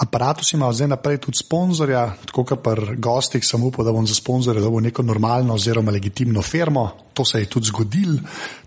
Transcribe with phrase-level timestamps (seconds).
[0.00, 4.14] Apparatus ima zdaj naprej tudi sponzorja, tako kot pri gostih, sem upal, da bom za
[4.16, 6.88] sponzorja dobil neko normalno oziroma legitimno firmo.
[7.14, 8.14] To se je tudi zgodil,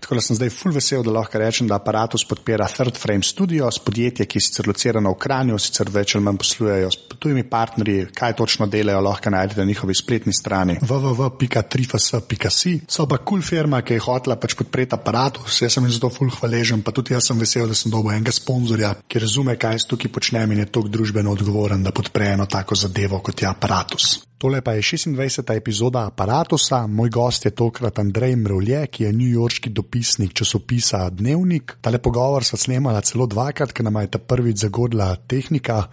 [0.00, 3.80] tako da sem zdaj full vesel, da lahko rečem, da Apparatus podpira Third Frame Studios,
[3.82, 8.06] podjetje, ki je sicer locirano v Kranju, sicer več ali manj poslujejo s tujimi partnerji,
[8.14, 12.76] kaj točno delajo, lahko najdete na njihovi spletni strani www.trifas.si.
[12.86, 16.12] So pa kul cool firma, ki je hotela pač podpreti Apparatus, jaz sem jim zato
[16.14, 19.80] full hvaležen, pa tudi jaz sem vesel, da sem dobil enega sponzorja, ki razume, kaj
[19.80, 23.42] jaz tukaj počnem in je tok družbeno družbeno odgovoren, da podpre eno tako zadevo kot
[23.42, 24.20] je aparatus.
[24.38, 25.56] Tole pa je 26.
[25.56, 31.78] epizoda aparatusa, moj gost je tokrat Andrej Mrvlje, ki je newyorški dopisnik časopisa Dnevnik.
[31.80, 35.84] Tale pogovor sva snemala celo dvakrat, ker nam je ta prvič zagodla tehnika.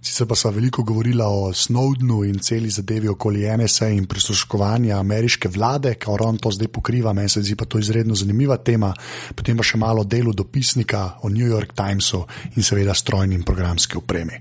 [0.00, 5.48] Sicer pa so veliko govorili o Snowdenu in celi zadevi okoli NSA in prisluškovanja ameriške
[5.48, 8.92] vlade, kar on to zdaj pokriva, meni se zdi pa to izredno zanimiva tema.
[9.34, 12.24] Potem pa še malo delu dopisnika o New York Timesu
[12.56, 14.40] in seveda strojni in programski opremi.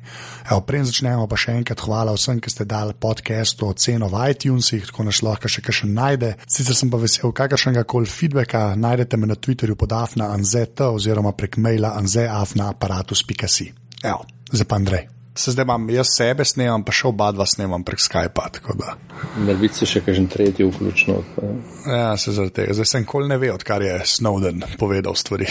[0.66, 5.08] Preden začnemo, pa še enkrat hvala vsem, ki ste dali podcastu oceno v iTunesih, tako
[5.10, 6.36] naš lahko še kaj najde.
[6.48, 11.34] Sicer sem pa vesel kakršnega koli feedbacka, najdete me na Twitterju pod afna anzeta oziroma
[11.38, 13.72] prek maila anzeafna aparatus.si.
[14.04, 17.84] Evo, zdaj pa Andrej se zdaj imam jaz sebe snemam, pa še oba dva snemam
[17.84, 18.48] prek Skypa.
[19.38, 21.18] Narediti se še kakšen tretji vključno.
[21.88, 22.76] Ja, se zaradi tega.
[22.78, 25.48] Zdaj sem kol ne ve, odkar je Snowden povedal stvari.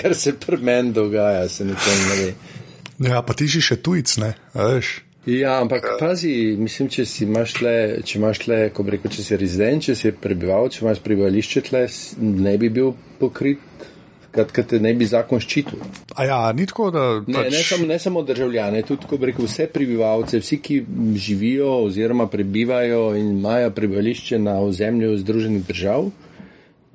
[0.00, 2.34] kar se pri meni dogaja, se nikoli ne ve.
[3.08, 5.00] Ja, pa ti si še tujc, ne, veš.
[5.26, 9.22] Ja, ampak pazi, mislim, če si imaš le, če imaš le, ko bi rekel, če
[9.22, 11.84] si rezident, če si prebival, če imaš prebivališče tle,
[12.42, 13.86] ne bi bil pokrit
[14.32, 15.80] Kaj te ne bi zakon ščitil?
[16.16, 17.02] Ja, ni tako, da.
[17.26, 17.50] Ne, pač...
[17.52, 20.78] ne, samo, ne samo državljane, tudi ko rekel, vse prebivalce, vsi, ki
[21.20, 26.08] živijo oziroma prebivajo in imajo prebivališče na ozemlju Združenih držav,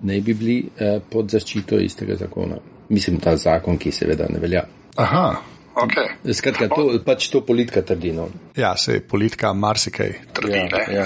[0.09, 2.57] ne bi bili eh, pod zaščito istega zakona.
[2.89, 4.65] Mislim, ta zakon, ki seveda ne velja.
[4.97, 5.56] Aha.
[5.77, 6.33] Okay.
[6.33, 8.09] Skratka, to, pač to politika trdi.
[8.15, 8.27] No.
[8.57, 10.57] Ja, se je politika marsikaj trdi.
[10.57, 11.05] Ja, ja.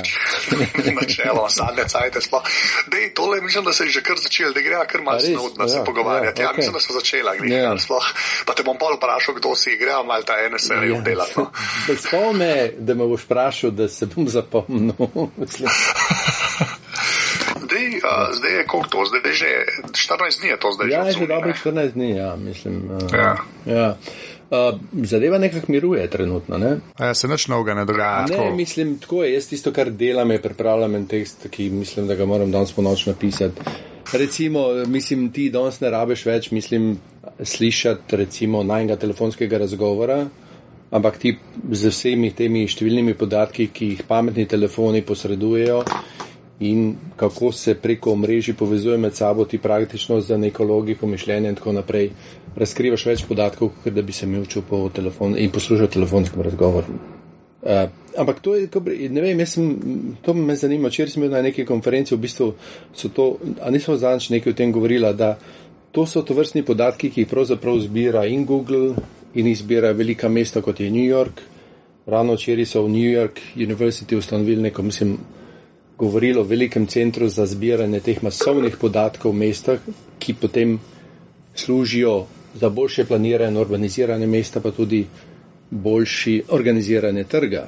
[1.02, 2.44] Načelo, zadnje cajte sploh.
[2.92, 5.70] Dej, tole mislim, da se je že kar začel, da gre kar malo snudno ja,
[5.70, 6.42] se pogovarjati.
[6.42, 6.58] Ja, ja, okay.
[6.58, 7.50] mislim, da so začela gre.
[7.56, 7.76] Ja.
[8.46, 11.02] Pa te bom pol vprašal, kdo si igra, mal ta NSA je ja.
[11.02, 11.28] delal.
[11.38, 11.52] No.
[12.08, 14.96] Spomne, da me boš vprašal, da se bom zapomnil.
[17.72, 19.50] Dej, uh, zdaj je koliko to, zdaj je že
[19.92, 21.08] 14 dni, je to zdaj ja, že.
[21.08, 22.76] Ja, že dobro 14 dni, ja, mislim.
[22.92, 23.36] Uh, ja.
[23.66, 23.96] ja.
[24.52, 26.58] Uh, zadeva nekako miruje trenutno.
[26.58, 26.78] Ne?
[27.00, 28.26] Ja, se nič novega ne dogaja.
[28.26, 28.56] Ne, tako.
[28.56, 29.34] mislim, tako je.
[29.34, 32.82] Jaz tisto, kar delam, je pripravljam en tekst, ki mislim, da ga moram danes po
[32.82, 33.62] noč napisati.
[34.14, 36.98] Recimo, mislim, ti danes ne rabeš več, mislim,
[37.44, 40.26] slišati recimo najnega telefonskega razgovora,
[40.92, 41.38] ampak ti
[41.72, 45.84] z vsemi temi številnimi podatki, ki jih pametni telefoni posredujejo
[46.62, 51.56] in kako se preko mreži povezuje med sabo, ti praktično za neko logiko mišljenja in
[51.56, 52.12] tako naprej
[52.56, 57.00] razkrivaš več podatkov, kot da bi se imel po telefonu in poslušal telefonskem razgovoru.
[57.62, 58.70] Uh, ampak to je,
[59.10, 60.90] ne vem, sem, to me zanima.
[60.90, 62.48] Včeraj sem bil na neki konferenci, v bistvu
[62.94, 65.36] so to, a nismo zadnjič nekaj o tem govorila, da
[65.92, 68.96] to so to vrstni podatki, ki jih pravzaprav zbira in Google
[69.38, 71.46] in izbira velika mesta, kot je New York.
[72.10, 75.18] Ravno včeraj so v New York University ustanovili neko, mislim,
[76.02, 79.80] govorilo o velikem centru za zbiranje teh masovnih podatkov v mestah,
[80.18, 80.80] ki potem
[81.54, 82.26] služijo
[82.56, 85.06] za boljše planiranje, urbaniziranje mesta, pa tudi
[85.70, 87.68] boljši organiziranje trga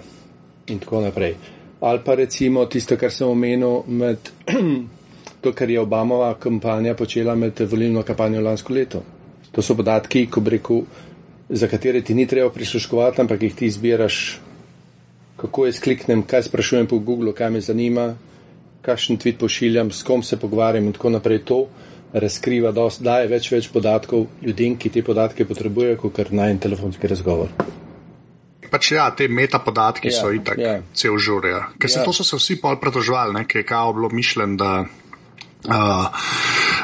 [0.67, 1.35] in tako naprej.
[1.79, 4.17] Ali pa recimo tisto, kar sem omenil med
[5.41, 9.03] to, kar je Obamova kampanja počela med volilno kampanjo lansko leto.
[9.51, 10.81] To so podatki, ko bi rekel,
[11.49, 14.39] za katere ti ni treba prisluškovati, ampak jih ti izbiraš,
[15.37, 18.13] kako jaz kliknem, kaj sprašujem po Google, kaj me zanima,
[18.81, 21.43] kakšen tweet pošiljam, s kom se pogovarjam in tako naprej.
[21.45, 21.67] To
[22.13, 26.61] razkriva, dost, daje več, več podatkov ljudem, ki te podatke potrebujejo, kot kar naj en
[26.67, 27.53] telefonski razgovor.
[28.73, 30.77] Pač ja, te metapodatki ja, so itak ja.
[30.97, 31.45] cel žur.
[31.45, 31.65] Ja.
[31.77, 31.97] Ker ja.
[31.97, 34.75] se to so se vsi pol pretožvali, ker je kao bilo mišljen, da
[35.63, 36.11] Uh,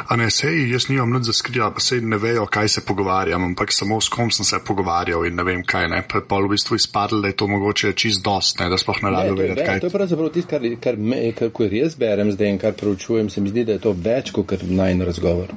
[0.07, 3.43] a ne, sej, jaz nimam nič za skrivati, pa sej ne vejo, kaj se pogovarjam,
[3.51, 5.89] ampak samo s kom sem se pogovarjal in ne vem kaj.
[5.89, 6.03] Ne.
[6.07, 9.01] Pa je pa v bistvu izpadlo, da je to mogoče čist dost, ne, da sploh
[9.03, 9.79] ne rado vedeti, kaj.
[9.79, 10.99] To je pravzaprav tisto, kar, kar,
[11.39, 14.31] kar, kar jaz berem zdaj in kar preučujem, se mi zdi, da je to več
[14.35, 15.55] kot najn razgovor.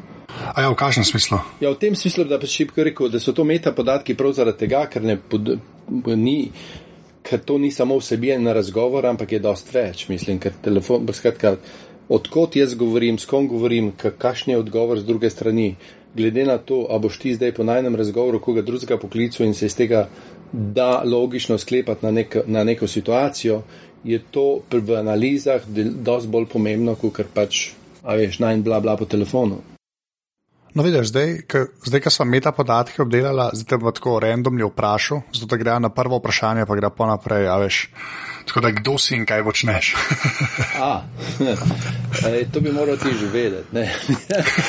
[0.55, 1.39] A ja, v kakšnem smislu?
[1.61, 4.65] Ja, v tem smislu, da pa šipko rekel, da so to meta podatki prav zaradi
[4.65, 5.55] tega, ker ne pod,
[6.17, 6.51] ni.
[7.23, 11.55] Ker to ni samo vsebina razgovora, ampak je dost več, mislim, ker telefon, skratka,
[12.13, 15.75] odkot jaz govorim, s kom govorim, kakšen je odgovor z druge strani.
[16.15, 19.67] Glede na to, a boš ti zdaj po najnem razgovoru koga drugega poklicu in se
[19.67, 20.09] iz tega
[20.53, 23.63] da logično sklepati na, nek, na neko situacijo,
[24.05, 27.71] je to v analizah dosti bolj pomembno, kot pač
[28.03, 29.63] a veš, naj in bla bla po telefonu.
[30.75, 35.47] No, vidiš, zdaj, ko sem meta podatke obdelala, zdaj te bo tako randomno vprašal, zato
[35.53, 37.89] da gre na prvo vprašanje, pa gre pa naprej, a veš.
[38.49, 39.93] Tako da kdo si in kaj počneš?
[40.89, 41.03] a,
[42.27, 43.85] e, to bi moral ti že vedeti.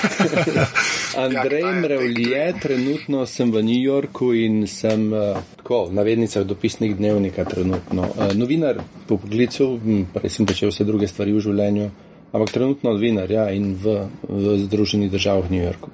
[1.23, 6.97] Andrej ja, Mrevlje, trenutno sem v New Yorku in sem uh, tako, v navednicah dopisnik
[6.99, 8.11] dnevnika trenutno.
[8.11, 9.79] Uh, novinar po poklicu,
[10.13, 11.91] prej sem počel vse druge stvari v življenju
[12.33, 15.89] ampak trenutno novinar ja, in v, v Združenih državah New Yorku.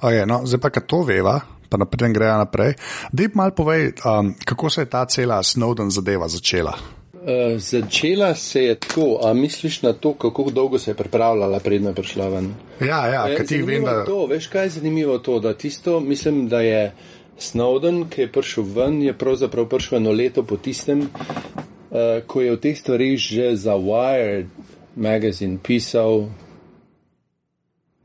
[0.00, 2.76] Okay, no, zdaj pa, kad to veva, pa naprej grejo naprej.
[3.12, 6.76] Dej mal povej, um, kako se je ta cela Snowden zadeva začela.
[7.24, 11.88] Uh, začela se je tako, a misliš na to, kako dolgo se je pripravljala, predno
[11.88, 12.52] je prišla ven?
[12.80, 14.04] Ja, ja, kaj ti vem, da.
[14.04, 16.92] To, veš, kaj je zanimivo to, da tisto, mislim, da je
[17.40, 22.52] Snowden, ki je prišel ven, je pravzaprav prišel eno leto po tistem, uh, ko je
[22.52, 24.52] v teh stvarih že za Wired
[24.96, 26.28] magazin pisal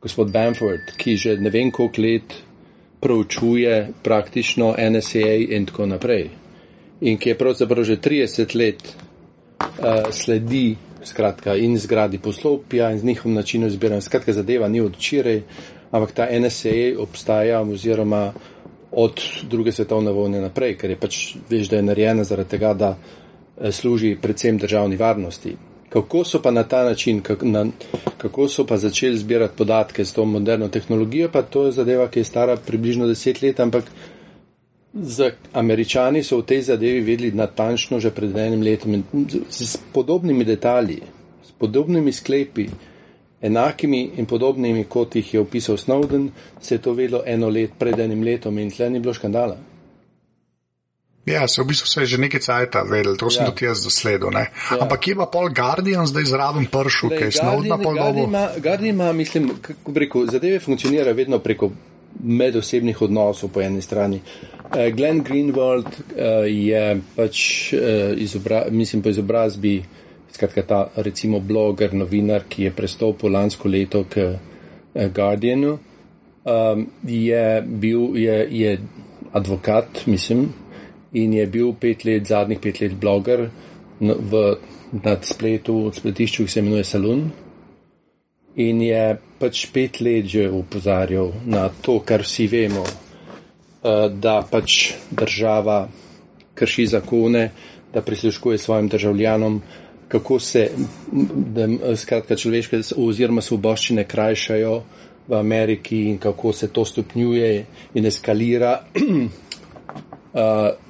[0.01, 2.33] gospod Bamford, ki že ne vem koliko let
[2.99, 6.29] proučuje praktično NSA in tako naprej.
[7.01, 8.95] In ki je pravzaprav že 30 let
[9.59, 14.01] uh, sledi skratka, in zgradi poslopja in z njihovim načinom zbiranja.
[14.01, 15.41] Skratka, zadeva ni od včeraj,
[15.91, 18.33] ampak ta NSA obstaja oziroma
[18.91, 22.89] od druge svetovne vojne naprej, ker je pač, veš, da je narejena zaradi tega, da
[22.89, 25.68] uh, služi predvsem državni varnosti.
[25.89, 27.65] Kako so pa na ta način, kako, na,
[28.17, 32.19] kako so pa začeli zbirati podatke s to moderno tehnologijo, pa to je zadeva, ki
[32.19, 33.83] je stara približno deset let, ampak
[34.93, 39.03] za američani so v tej zadevi vedeli natančno že pred enim letom
[39.49, 41.01] s podobnimi detalji,
[41.45, 42.67] s podobnimi sklepi,
[43.41, 46.29] enakimi in podobnimi, kot jih je opisal Snowden,
[46.61, 49.57] se je to vedelo eno let pred enim letom in tle ni bilo škandala.
[51.25, 53.51] Ja, se v bistvu se je že nekaj cajta vedel, to sem ja.
[53.51, 54.31] tudi jaz zasledil.
[54.33, 54.47] Ja.
[54.79, 58.25] Ampak je pa pol Guardian zdaj zraven pršil, kaj Snowden pol dobo?
[58.57, 61.71] Guardian ima, mislim, kako rekel, zadeve funkcionira vedno preko
[62.23, 64.21] medosebnih odnosov po eni strani.
[64.69, 69.83] Uh, Glenn Greenwald uh, je pač, uh, izobra, mislim, po izobrazbi,
[70.33, 75.77] skratka ta recimo bloger, novinar, ki je prestopil lansko leto k uh, Guardianu,
[76.43, 78.79] um, je bil, je, je
[79.33, 80.49] advokat, mislim,
[81.13, 83.49] in je bil pet let, zadnjih pet let bloger
[83.99, 84.43] v,
[84.91, 87.23] nad spletu, spletišču, ki se imenuje Salon.
[88.59, 94.93] In je pač pet let že upozarjal na to, kar vsi vemo, eh, da pač
[95.11, 95.87] država
[96.55, 97.51] krši zakone,
[97.93, 99.61] da prisluškuje svojim državljanom,
[100.09, 100.69] kako se,
[101.53, 104.81] da skratka človeške oziroma svoboščine krajšajo
[105.29, 108.83] v Ameriki in kako se to stopnjuje in eskalira.
[110.33, 110.69] uh,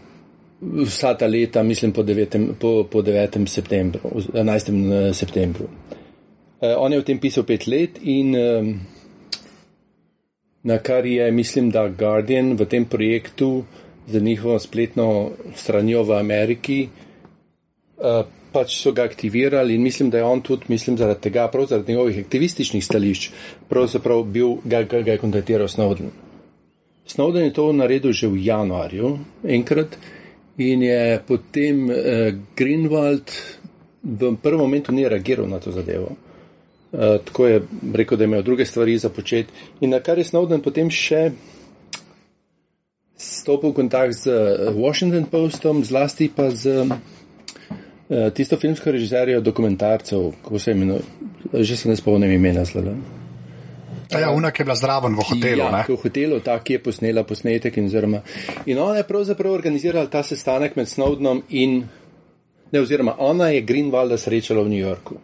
[0.62, 2.54] vsa ta leta, mislim po 9.
[2.60, 3.48] Po, po 9.
[3.48, 4.00] septembru,
[4.34, 5.10] 11.
[5.10, 5.66] Eh, septembru.
[6.60, 8.74] Uh, on je v tem pisal pet let in um,
[10.64, 13.64] na kar je, mislim, da Guardian v tem projektu
[14.08, 16.90] za njihovo spletno stranjo v Ameriki,
[18.04, 21.66] uh, pač so ga aktivirali in mislim, da je on tudi, mislim, zaradi tega, prav
[21.66, 23.32] zaradi njegovih aktivističnih stališč,
[23.70, 26.12] pravzaprav bil, ga, ga, ga je kontaktiral Snowden.
[27.08, 29.18] Snowden je to naredil že v januarju
[29.48, 29.96] enkrat
[30.60, 31.96] in je potem uh,
[32.56, 33.32] Greenwald
[34.04, 36.16] v prvem momentu ni reagiral na to zadevo.
[36.92, 37.62] Uh, tako je
[37.94, 39.54] rekel, da imel druge stvari za početi.
[39.82, 41.32] In na kar je Snowden potem še
[43.20, 50.32] stopil v kontakt z eh, Washington Postom, zlasti pa z uh, tisto filmsko režiserijo dokumentarcev,
[50.40, 51.04] kako se imenuje,
[51.54, 52.64] že se ne spomnim imena
[54.10, 54.26] zlada.
[54.26, 55.64] Ja, ona, ki je bila zraven v hotelu.
[55.64, 57.78] Ja, v hotelu, ta, ki je posnela posnetek.
[57.78, 58.22] In, zrma.
[58.66, 61.84] in ona je pravzaprav organizirala ta sestanek med Snowdenom in,
[62.72, 65.20] ne, oziroma ona je Greenwalda srečala v New Yorku.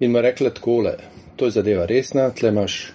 [0.00, 0.96] In mu rekla takole,
[1.36, 2.92] to je zadeva resna, tle imaš,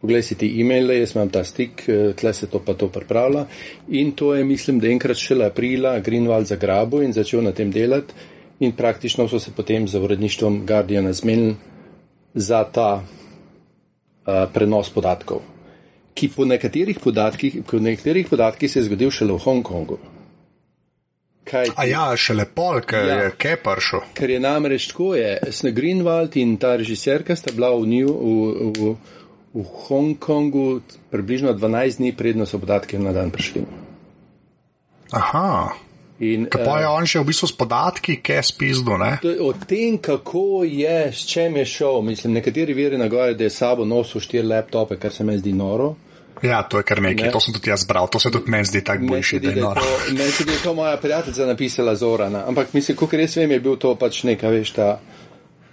[0.00, 3.46] poglej si ti e-maile, jaz imam ta stik, eh, tle se to pa to pripravlja.
[3.88, 8.14] In to je, mislim, da enkrat šele aprila Greenwald zagrabil in začel na tem delati.
[8.60, 11.56] In praktično so se potem za uredništvom Guardiana zmenili
[12.34, 13.02] za ta
[14.24, 15.42] Eh, prenos podatkov,
[16.16, 19.98] ki po nekaterih podatkih, po nekaterih podatkih se je zgodil šele v Hongkongu.
[21.44, 21.74] Kaj ti?
[21.76, 24.00] A ja, šele pol, ker ja, je Kepar šel.
[24.16, 28.72] Ker je namreč tako, je Sne Greenwald in ta režiserka sta bila v, New, v,
[28.72, 28.94] v,
[29.60, 30.80] v Hongkongu
[31.12, 33.66] približno 12 dni predno so podatke na dan prišli.
[35.12, 35.76] Aha.
[36.22, 38.94] In, pa je eh, on še v bistvu s podatki, ki je spizdo.
[39.42, 42.02] O tem, kako je, s čem je šel.
[42.06, 45.52] Mislim, nekateri veri na gore, da je sabo nosil štiri laptope, kar se mi zdi
[45.52, 45.94] noro.
[46.42, 47.32] Ja, to je kar nekaj, ne?
[47.32, 49.38] to sem tudi jaz bral, to se tudi meni zdi tako boljši.
[50.12, 53.78] Meni se je to moja prijateljica napisala Zorana, ampak mislim, kot res vem, je bil
[53.80, 54.88] to pač neka veš ta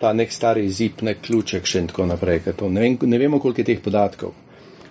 [0.01, 2.41] ta nek stari zip, nek ključek še in tako naprej.
[2.47, 4.33] Ne, vem, ne vemo, koliko je teh podatkov.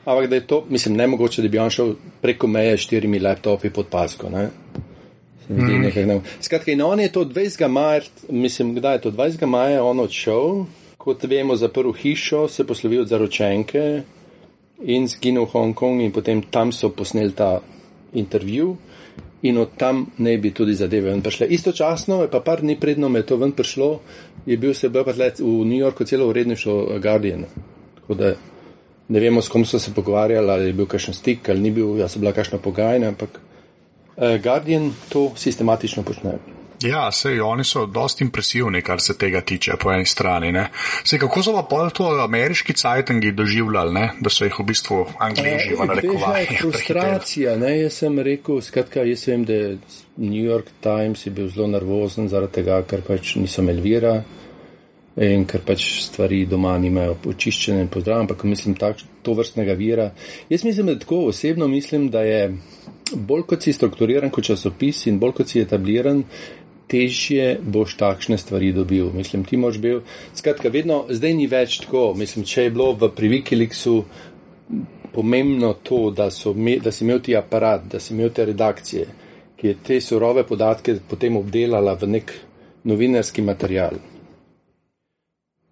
[0.05, 3.19] Ampak da je to, mislim, ne mogoče, da bi on šel preko meje s štirimi
[3.21, 4.31] laptopi pod pasko.
[4.31, 4.47] Ne?
[5.51, 6.21] Mm.
[6.41, 7.69] Skratka, in on je to 20.
[7.69, 9.47] maja, mislim, kdaj je to 20.
[9.47, 10.65] maja, on odšel,
[10.99, 14.03] kot vemo, zaprl hišo, se poslovil za ročenke
[14.85, 17.59] in zginil v Hongkong in potem tam so posneli ta
[18.15, 18.77] intervju
[19.43, 21.47] in od tam ne bi tudi zadeve ven prišle.
[21.47, 24.01] Istočasno je pa par dni predno me to ven prišlo,
[24.47, 27.45] je bil se bil pa let v New Yorku celo uredništvo Guardian.
[28.01, 28.35] Tako da
[29.09, 31.97] ne vemo, s kom so se pogovarjali, ali je bil kakšen stik, ali ni bil,
[31.99, 33.41] jaz sem bila kakšna pogajanja, ampak
[34.21, 36.39] Guardian to sistematično počne.
[36.83, 40.53] Ja, sej oni so dosti impresivni, kar se tega tiče, po eni strani.
[41.05, 44.07] Sej, kako so pa pol to ameriški cajtangi doživljali, ne?
[44.21, 46.57] da so jih v bistvu angliži v narekovanju?
[46.63, 49.59] Frustracija, ne, jaz sem rekel, skratka, jaz vem, da
[50.17, 54.21] New York Times je bil zelo nervozen zaradi tega, ker pač niso imeli vira
[55.21, 60.13] in ker pač stvari doma nimajo očiščene in pozdrav, ampak mislim tak, to vrstnega vira.
[60.49, 62.45] Jaz mislim, da tako osebno mislim, da je
[63.17, 66.25] bolj kot si strukturiran kot časopis in bolj kot si etabliran,
[66.91, 69.13] težje boš takšne stvari dobil.
[69.15, 70.03] Mislim, ti moš bil,
[70.35, 72.11] skratka, vedno, zdaj ni več tako.
[72.19, 73.97] Mislim, če je bilo v Privikiliksu
[75.15, 79.07] pomembno to, da, so, da si imel ti aparat, da si imel te redakcije,
[79.59, 82.33] ki je te surove podatke potem obdelala v nek
[82.91, 83.99] novinarski material.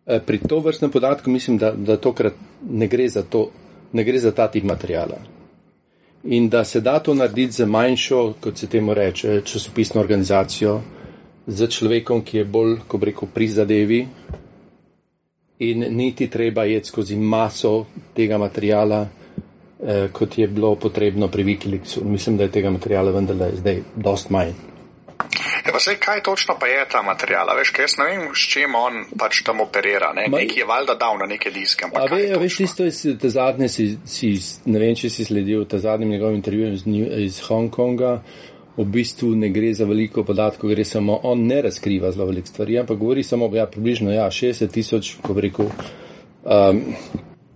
[0.07, 2.35] E, pri to vrstnem podatku mislim, da, da tokrat
[2.71, 3.49] ne gre za to,
[3.93, 5.38] ne gre za ta tip materijala.
[6.25, 10.81] In da se da to narediti za manjšo, kot se temu reče, časopisno organizacijo,
[11.47, 14.07] z človekom, ki je bolj, ko bi rekel, prizadevi
[15.59, 22.05] in niti treba jeti skozi maso tega materijala, eh, kot je bilo potrebno pri Wikileaksu.
[22.05, 24.53] Mislim, da je tega materijala vendarle zdaj dost manj.
[25.79, 27.47] Pa sej, kaj točno pa je ta materijal?
[27.57, 30.09] Veš, kaj jaz ne vem, s čim on pač tam operira.
[30.17, 30.25] Ne?
[30.27, 31.87] Nekje je valjda dal na neke diske.
[31.95, 34.33] A ve, ja, veš, tisto je, te zadnje si, si,
[34.67, 36.83] ne vem, če si sledil te zadnjem njegovem intervjuju iz,
[37.29, 38.17] iz Hongkonga
[38.75, 42.81] v bistvu ne gre za veliko podatkov, gre samo, on ne razkriva zelo velik stvari,
[42.83, 45.71] ampak govori samo, ja, približno, ja, 60 tisoč, ko bi rekel,
[46.43, 46.83] um,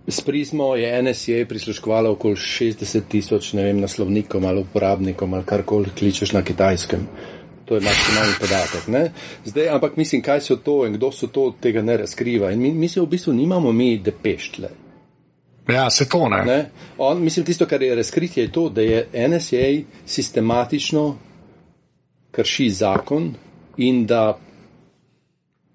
[0.07, 5.91] s prizmo je NSA prisluškovala okoli 60 tisoč, ne vem, naslovnikom ali uporabnikom ali karkoli
[5.99, 7.07] kličeš na kitajskem.
[7.73, 8.87] To je maksimalni podatek.
[8.87, 9.11] Ne?
[9.45, 12.51] Zdaj, ampak mislim, kaj so to in kdo so to, tega ne razkriva.
[12.51, 14.69] In mi, mi se v bistvu nimamo mi depeštle.
[15.73, 16.43] Ja, se to ne.
[16.45, 16.69] ne?
[16.97, 19.65] On, mislim, tisto, kar je razkritje, je to, da je NSA
[20.05, 21.17] sistematično
[22.31, 23.33] krši zakon
[23.77, 24.37] in da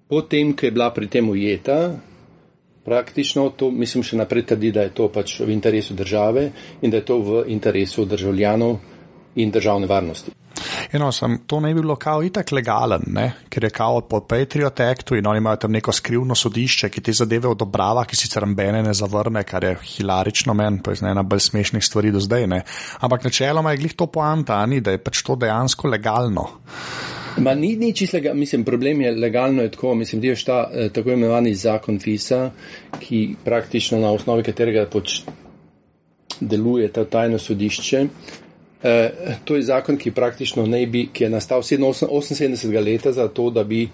[0.07, 1.97] potem, ko je bila pri tem ujeta,
[2.85, 6.51] praktično to, mislim, še naprej trdi, da je to pač v interesu države
[6.81, 8.77] in da je to v interesu državljanov
[9.35, 10.31] in državne varnosti.
[10.91, 13.25] Eno, sem, to ne bi bilo kao itak legalen, ne?
[13.49, 17.13] ker je kao po Patriot Actu in oni imajo tam neko skrivno sodišče, ki te
[17.13, 21.43] zadeve odobrava, ki sicer mbene ne zavrne, kar je hilarično men, pa je ena bolj
[21.45, 22.47] smešnih stvari do zdaj.
[22.47, 22.63] Ne?
[22.99, 26.47] Ampak načeloma je glih to poanta, ni, da je pač to dejansko legalno.
[27.37, 30.59] Ma ni, ni čisto legalno, mislim, problem je legalno je tako, mislim, da je ta
[30.73, 32.49] eh, tako imenovani zakon FISA,
[32.99, 35.21] ki praktično na osnovi katerega pač
[36.39, 38.07] deluje ta tajno sodišče.
[38.83, 39.09] Eh,
[39.43, 42.83] to je zakon, ki praktično ne bi, ki je nastal 78.
[42.83, 43.89] leta za to, da bi,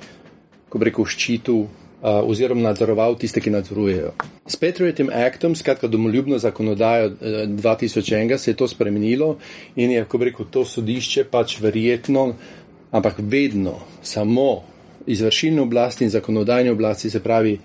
[0.70, 1.64] ko bi rekel, ščitil
[2.06, 4.12] uh, oziroma nadzoroval tiste, ki nadzorujejo.
[4.46, 9.38] S Patriotim Actom, skratka domoljubno zakonodajo uh, eh, 2001, se je to spremenilo
[9.76, 12.36] in je, ko bi rekel, to sodišče pač verjetno,
[12.92, 14.62] ampak vedno samo
[15.08, 17.58] izvršilne oblasti in zakonodajne oblasti, se pravi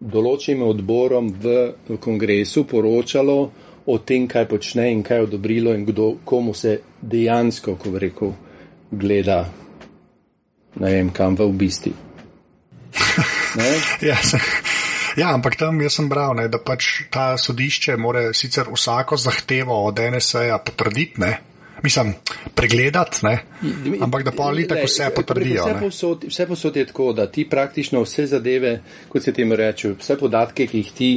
[0.00, 3.50] določenim odborom v, v kongresu poročalo,
[3.86, 8.32] o tem, kaj počne in kaj je odobrilo in kdo, komu se dejansko, ko rekel,
[8.90, 9.44] gleda,
[10.80, 11.92] ne vem, kam v bistvu.
[14.10, 14.18] ja,
[15.16, 19.84] ja, ampak tam jaz sem bral, ne, da pač ta sodišče more sicer vsako zahtevo
[19.86, 21.38] od NSA potrditi, ne.
[21.82, 22.12] Mislim,
[22.54, 23.38] pregledati, ne?
[24.00, 25.64] ampak da pa ali tako vse potrdijo.
[25.64, 29.94] Vse posod, vse posod je tako, da ti praktično vse zadeve, kot se temu reče,
[29.96, 31.10] vse podatke, ki jih ti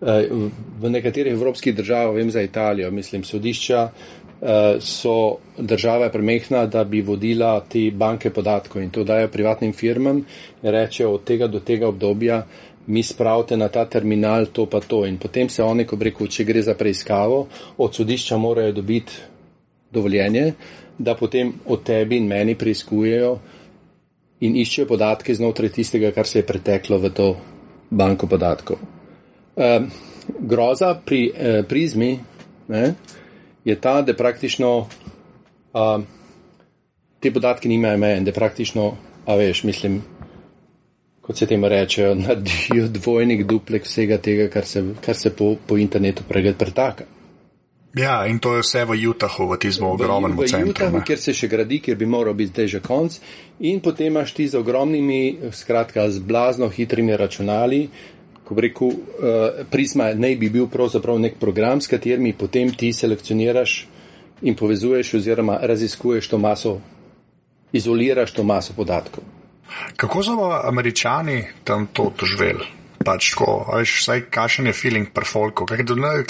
[0.00, 7.00] v nekaterih evropskih državah, vem za Italijo, mislim, sodišča eh, so države premehna, da bi
[7.00, 10.16] vodila te banke podatkov in to dajo privatnim firmam
[10.62, 12.46] in rečejo od tega do tega obdobja,
[12.86, 16.44] mi spravite na ta terminal to pa to in potem se oni, ko rekel, če
[16.44, 17.46] gre za preiskavo,
[17.78, 19.12] od sodišča morajo dobiti
[19.90, 20.52] dovoljenje,
[20.98, 23.38] da potem od tebi in meni preiskujejo
[24.40, 27.36] in iščejo podatke znotraj tistega, kar se je preteklo v to
[27.90, 28.93] banko podatkov.
[30.38, 32.18] Groza pri uh, prizmi
[32.68, 32.94] ne,
[33.64, 36.02] je ta, da praktično uh,
[37.20, 38.96] te podatke nimajo meje in da praktično,
[39.26, 40.02] a veš, mislim,
[41.20, 45.78] kot se temu rečejo, naredijo dvojnik, duplek vsega tega, kar se, kar se po, po
[45.78, 47.04] internetu pregled pretaka.
[47.94, 50.66] Ja, in to je vse v Utahu, v tistem ogromnem centru.
[50.66, 53.18] V Utahu, kjer se še gradi, kjer bi moral biti zdaj že konc.
[53.62, 57.86] In potem imaš ti z ogromnimi, skratka, z blazno hitrimi računali,
[58.44, 63.86] ko rekel, uh, Prisma naj bi bil pravzaprav nek program, s katerimi potem ti selekcioniraš
[64.42, 66.78] in povezuješ oziroma raziskuješ to maso,
[67.72, 69.24] izoliraš to maso podatkov.
[69.96, 72.84] Kako so američani tam to doživeli?
[73.04, 75.66] pač tako, veš, vsaj kašen je feeling per folku.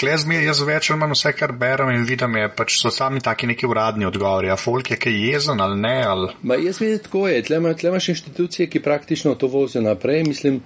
[0.01, 2.91] Klez mi je, jaz več ali manj vse, kar berem in vidim, je pač so
[2.95, 4.51] sami taki neki uradni odgovori.
[4.51, 5.97] A folk je kaj jezen ali ne?
[6.09, 6.33] Ali...
[6.43, 7.61] Ma jaz vidim tako je, tle
[7.93, 10.25] imaš inštitucije, ki praktično to vozijo naprej.
[10.29, 10.61] Mislim,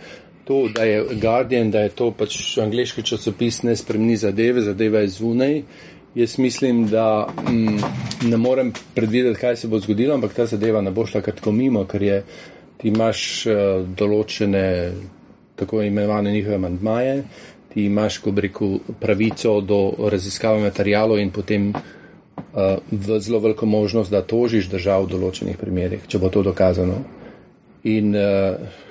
[0.48, 5.10] to, da je Guardian, da je to pač angliški časopis ne spremni zadeve, zadeva je
[5.12, 5.58] zunaj.
[6.14, 7.76] Jaz mislim, da mm,
[8.30, 11.84] ne morem predvideti, kaj se bo zgodilo, ampak ta zadeva ne bo šla kratko mimo,
[11.84, 12.16] ker je,
[12.80, 13.58] ti imaš uh,
[14.00, 14.64] določene
[15.60, 17.14] tako imenovane njihove mandmaje,
[17.74, 24.24] ti imaš, ko rekel, pravico do raziskave materijalov in potem uh, zelo veliko možnost, da
[24.24, 27.02] tožiš držav v določenih primerjih, če bo to dokazano.
[27.84, 28.86] In, uh,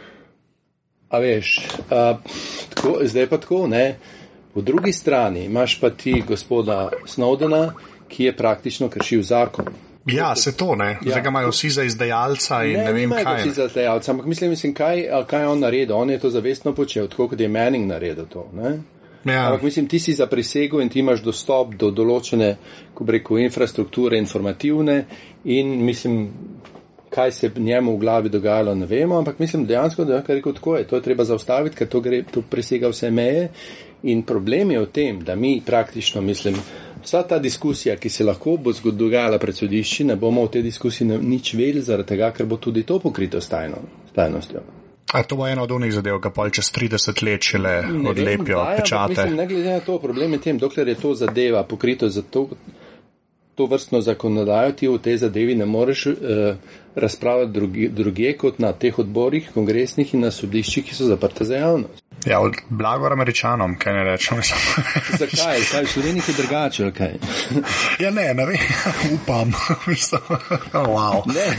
[1.10, 1.58] a veš,
[1.90, 2.18] uh,
[2.74, 3.98] tako, zdaj pa tako, ne.
[4.54, 7.72] Po drugi strani imaš pa ti gospoda Snowdena,
[8.08, 9.66] ki je praktično kršil zakon.
[10.06, 10.86] Ja, se to ne.
[10.86, 11.00] Ja.
[11.06, 13.42] Zdaj ga imajo vsi za izdajalca in ne, ne vem kaj.
[13.42, 15.96] Vsi za izdajalca, ampak mislim, mislim kaj, kaj je on naredil.
[15.96, 18.50] On je to zavestno počel, tako kot je Manning naredil to.
[19.26, 19.48] Ja.
[19.48, 22.56] Ampak mislim, ti si za prisego in ti imaš dostop do določene,
[22.94, 25.06] ko rekel, infrastrukture informativne
[25.44, 26.30] in mislim,
[27.18, 30.78] kaj se njemu v glavi dogajalo, ne vemo, ampak mislim dejansko, da je rekel tako
[30.78, 30.88] je.
[30.88, 33.48] To je treba zaustaviti, ker to, gre, to presega vse meje
[34.04, 36.62] in problem je v tem, da mi praktično mislim,
[37.08, 41.08] Vsa ta diskusija, ki se lahko bo dogajala pred sodišči, ne bomo v tej diskusiji
[41.08, 43.78] nič vedeli, zaradi tega, ker bo tudi to pokrito s tajno,
[44.16, 44.64] tajnostjo.
[45.14, 47.76] A to bo eno od unih zadev, ki pa čez 30 let šele
[48.12, 49.22] odlepijo vem, pečate.
[49.22, 52.50] Mislim, ne glede na to, problem je tem, dokler je to zadeva pokrito za to,
[53.58, 56.16] to vrstno zakonodajo, ti v tej zadevi ne moreš uh,
[56.96, 61.56] razpravljati drugi, druge kot na teh odborih, kongresnih in na sodiščih, ki so zaprte za
[61.56, 62.04] javnost.
[62.26, 62.38] Ja,
[62.70, 64.42] blago američanom, kaj ne rečem.
[65.22, 65.62] Zakaj?
[65.72, 67.14] Kaj v Sloveniji je drugače, ali kaj?
[68.04, 68.58] ja, ne, ne vem,
[69.18, 69.54] upam.
[70.74, 71.26] wow.
[71.34, 71.50] Ne,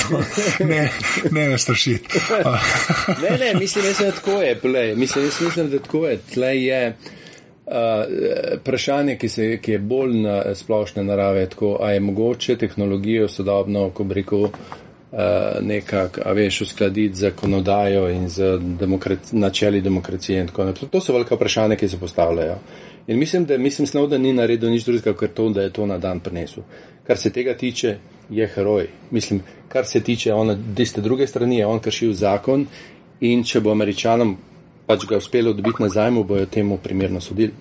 [0.66, 0.90] ne,
[1.30, 2.20] ne, ne strašiti.
[3.22, 4.96] ne, ne, mislim, da tako je, play.
[4.96, 6.18] mislim, jaz mislim, da tako je.
[6.34, 7.17] Tlej je uh,
[8.60, 13.90] vprašanje, ki, se, ki je bolj na splošne narave, tako, a je mogoče tehnologijo sodobno,
[13.90, 14.48] ko bi rekel,
[15.12, 20.88] Eh, nekako, a veš, uskladiti z zakonodajo in z demokraci, načeli demokracije in tako naprej.
[20.90, 22.58] To so velika vprašanja, ki se postavljajo.
[23.06, 25.86] In mislim, da mislim snov, da ni naredil nič drugega, kot to, da je to
[25.86, 26.62] na dan prinesel.
[27.06, 27.96] Kar se tega tiče,
[28.30, 28.88] je heroj.
[29.10, 32.66] Mislim, kar se tiče on, tiste druge strani, je on kršil zakon
[33.20, 34.36] in če bo američanom
[34.88, 37.52] pač ga uspelo dobiti nazaj, mu bojo temu primerno sodili.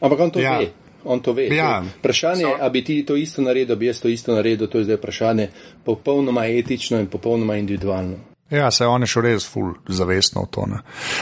[0.00, 0.58] Ampak on to ja.
[0.58, 0.70] ve.
[1.04, 1.48] On to ve.
[1.52, 4.78] Ja, vprašanje je, ali bi ti to isto naredil, bi jaz to isto naredil, to
[4.78, 5.48] je zdaj vprašanje
[5.84, 8.16] popolnoma etično in popolnoma individualno.
[8.50, 10.64] Ja, se on je šel res ful zavestno v to.
[10.66, 10.80] Ne.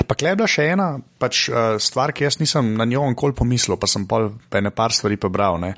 [0.09, 0.89] Pa klebla še ena
[1.21, 4.23] pač, uh, stvar, ki jaz nisem na njo nikoli pomislil, pa sem pa
[4.65, 5.61] ne par stvari prebral.
[5.61, 5.75] Ne.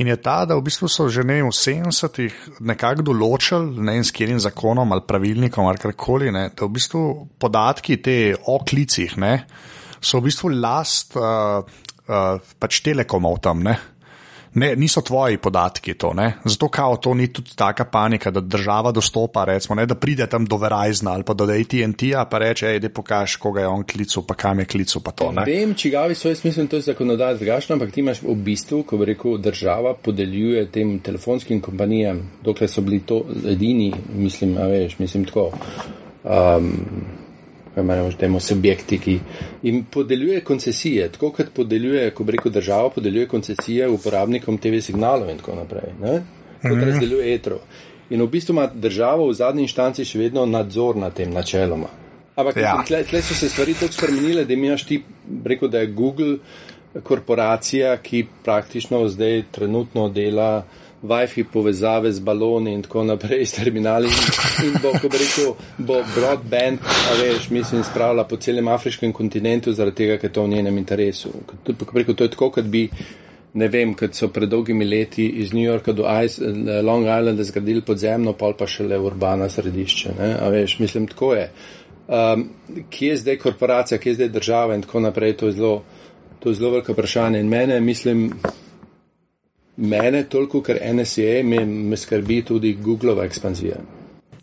[0.00, 4.06] In je ta, da v bistvu so že ne v 70-ih nekako določili, ne vem
[4.06, 7.04] s katerim zakonom ali pravilnikom ali karkoli, ne, da v bistvu
[7.36, 9.34] podatki te o klicih ne,
[10.00, 11.18] so v bistvu last.
[11.20, 13.62] Uh, uh, pač telekomov tam.
[13.64, 13.76] Ne?
[14.54, 16.32] Ne, niso tvoji podatki to, ne?
[16.44, 20.46] zato kao to ni tudi taka panika, da država dostopa, recimo, ne, da pride tam
[20.46, 24.22] do Verizna ali pa do AT&T-a pa reče, ej, da pokaž, koga je on klical,
[24.28, 25.32] pa kam je klical, pa to.
[25.32, 28.82] Ne vem, čigavi so, jaz mislim, to je zakonodaj drugačno, ampak ti imaš v bistvu,
[28.82, 34.98] ko bi rekel, država podeljuje tem telefonskim kompanijam, dokler so bili to edini, mislim, veš,
[34.98, 35.50] mislim tako.
[36.24, 37.23] Um,
[38.18, 39.18] temo subjekti, ki
[39.62, 45.38] jim podeljuje koncesije, tako kot podeljuje, ko rekel država, podeljuje koncesije uporabnikom TV signalov in
[45.38, 46.22] tako naprej, ne?
[46.62, 46.84] kot -hmm.
[46.84, 47.58] razdeljuje etro.
[48.10, 51.88] In v bistvu ima država v zadnji inštanci še vedno nadzor nad tem načeloma.
[52.36, 52.82] Ampak ja.
[52.86, 55.02] tle, tle so se stvari tako spremenile, da imaš ti,
[55.44, 56.36] rekel, da je Google
[57.02, 60.64] korporacija, ki praktično zdaj trenutno dela
[61.04, 65.50] Wi-Fi povezave z baloni in tako naprej, s terminali in, in bo, ko bi rekel,
[65.78, 70.46] bo broadband, a veš, mislim, spravila po celem afriškem kontinentu zaradi tega, ker je to
[70.46, 71.34] v njenem interesu.
[71.66, 72.86] Ko bi rekel, to je tako, kot bi,
[73.60, 76.40] ne vem, kot so pred dolgimi leti iz New Yorka do Ice,
[76.82, 81.50] Long Islanda zgradili podzemno, pol pa šele urbana središče, ne, a veš, mislim, tako je.
[82.08, 82.48] Um,
[82.90, 85.82] kje je zdaj korporacija, kje je zdaj država in tako naprej, to je zelo,
[86.40, 88.30] to je zelo veliko vprašanje in mene, mislim,
[89.76, 93.80] Mene toliko, ker NSA me, me skrbi tudi Googleova ekspanzija.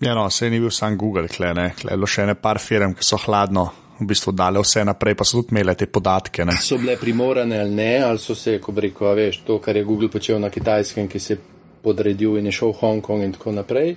[0.02, 1.70] Ja, no, se ni bil sam Google, kle, ne.
[1.78, 3.70] Kle, bilo še ne par firm, ki so hladno
[4.02, 6.46] v bistvu dale vse naprej, pa so tudi imele te podatke.
[6.46, 6.58] Ne.
[6.62, 9.86] So bile primorane ali ne, ali so se, ko bi rekel, veš, to, kar je
[9.86, 11.40] Google počel na kitajskem, ki se je
[11.84, 13.96] podredil in je šel v Hongkong in tako naprej.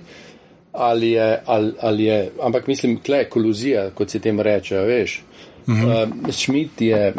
[0.71, 5.21] Ali je, ali, ali je, ampak mislim, kle, koluzija, kot se tem reče, veš.
[5.65, 7.13] Uh, Schmidt je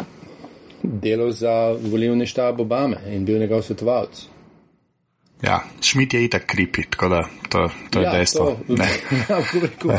[0.83, 4.25] delal za volivni štab Obame in bil njegov svetovalec.
[5.41, 8.45] Ja, Schmidt je itak kripi, tako da to, to je Ja, dejstvo.
[8.67, 8.87] to- Ne.
[9.29, 9.91] Ja, rekel,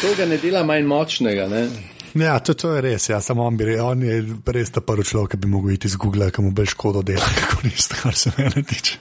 [0.00, 1.48] to ga ne dela manj močnega.
[1.48, 1.68] Ne?
[2.14, 3.08] Ja, to, to je res.
[3.08, 5.96] Ja, samo on, bi, on je res ta prvi človek, ki bi mogel iti iz
[5.96, 8.98] Google, ki mu bolj škodo dela, kot isto, kar se mene tiče.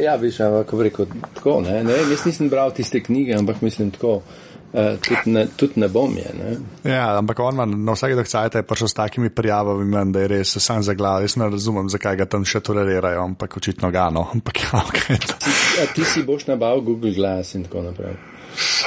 [0.00, 1.60] Ja, veš, ampak ko bi rekel tako.
[1.60, 1.82] Ne?
[1.84, 4.22] Ne jaz nisem bral tiste knjige, ampak mislim tako.
[4.70, 6.30] Uh, tudi, ne, tudi ne bom je.
[6.38, 6.56] Ne?
[6.92, 10.28] ja, ampak on ima na vsake dokcajte je prišel s takimi prijavami, men, da je
[10.30, 11.26] res sam za glavo.
[11.26, 14.28] Jaz ne razumem, zakaj ga tam še tolerirajo, ampak očitno ga no.
[14.34, 15.18] Ampak ja, okay.
[15.82, 18.14] A ti si boš nabavil Google Glass in tako naprej.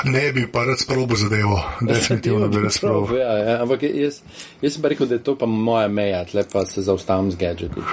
[0.03, 3.15] Ne bi pa rad sprobo zadevo, definitivno bi rad sprobo.
[3.15, 4.19] Ja, ja, ampak jaz,
[4.61, 7.35] jaz sem pa rekel, da je to pa moja meja, tle pa se zaustavim z
[7.35, 7.81] gadgeti.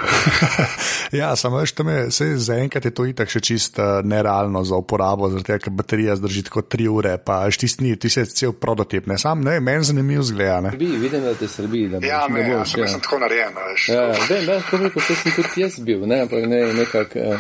[1.13, 2.07] Ja, samo veš, tam je,
[2.37, 6.63] zaenkrat je to itak še čist uh, nerealno za uporabo, tega, ker baterija zdrži tako
[6.63, 10.71] tri ure, pa štistni, ti se cel prototip, ne, sam ne, meni zanimiv zgleda, ne.
[10.79, 12.73] Bi, vidim, da te srbi, da boš, Ja, me, da ja, boš.
[12.73, 13.89] sem, Ja, sem tako narejen, a veš.
[13.89, 17.19] ja, vem, da, tako rekel, to sem tudi jaz bil, ne, ampak ne, nekako.
[17.27, 17.39] eh,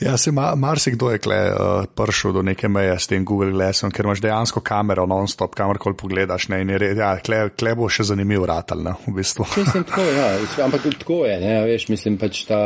[0.00, 1.58] Ja, se ma, marsikdo je kle uh,
[1.96, 6.48] prišel do neke meje s tem Google Glassom, ker imaš dejansko kamero non-stop, kamorkoli pogledaš,
[6.52, 9.48] ne, in je res, ja, kle, kle bo še zanimiv ratal, ne, v bistvu.
[9.58, 10.30] Mislim, tako, ja,
[10.64, 12.60] ampak tako je, ne, veš, mislim pač ta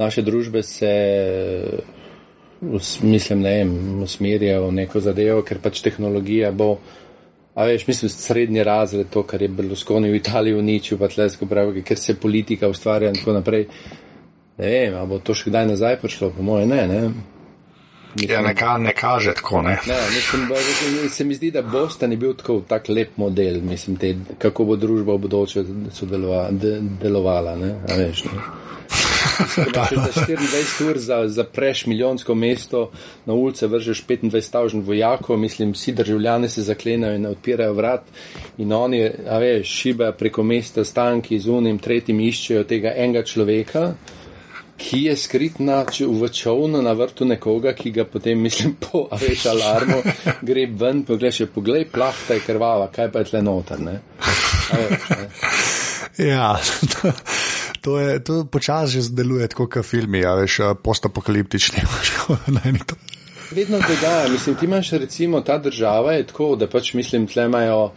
[0.00, 0.92] naše družbe se,
[3.02, 3.76] mislim, ne vem,
[4.06, 6.76] usmerjajo v neko zadevo, ker pač tehnologija bo,
[7.54, 11.84] a veš, mislim, srednji razred, to, kar je Berlusconi v Italiji uničil, pa tlesko pravi,
[11.84, 13.68] ker se politika ustvarja in tako naprej.
[14.58, 17.00] Ne vem, a bo to še kdaj nazaj prišlo, po moje ne, ne.
[18.20, 19.78] Ja, ne, ka, ne kaže tako, ne.
[19.86, 23.96] Ne, mislim, da, se mi zdi, da Boston je bil tako tak lep model, mislim,
[23.96, 27.56] te, kako bo družba v bodoče sodelova, de, delovala.
[27.56, 28.42] Ne, a veš, ne.
[29.52, 32.90] Če imaš za 24 ur za, zapreš milijonsko mesto,
[33.26, 38.04] na ulice vržeš 25 tavžen vojakov, mislim, vsi državljani se zaklenajo in odpirajo vrat
[38.58, 43.24] in oni, a veš, šiba preko mesta s tanki z unim, tretjim iščejo tega enega
[43.24, 43.92] človeka,
[44.76, 49.06] ki je skrit na, če- v čovnu na vrtu nekoga, ki ga potem, mislim, po,
[49.10, 50.00] a veš, alarmu,
[50.42, 54.00] gre ven, poglej, še poglej, plahta je krvava, kaj pa je tle noter, ne.
[54.72, 55.28] Veš, ne.
[56.28, 56.56] Ja,
[56.92, 57.12] to,
[57.80, 61.84] to je, to počasi že deluje tako, kot filmi, a veš, postapokaliptični.
[62.58, 62.96] ne, ni to.
[63.52, 64.28] vedno dogaja.
[64.28, 67.92] Mislim, ti imaš recimo ta država je tako, da pač mislim, tle imajo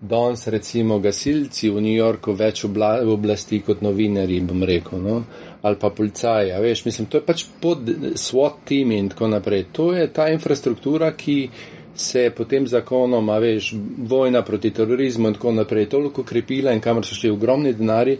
[0.00, 5.22] danes recimo gasilci v New Yorku več obla, oblasti kot novinari, bom rekel, no?
[5.62, 9.64] Ali pa policaji, a veš, mislim, to je pač pod SWAT team in tako naprej.
[9.72, 11.48] To je ta infrastruktura, ki
[11.94, 13.74] se je potem zakonom, a veš,
[14.08, 18.18] vojna proti terorizmu in tako naprej toliko krepila in kamor so šli ogromni denari.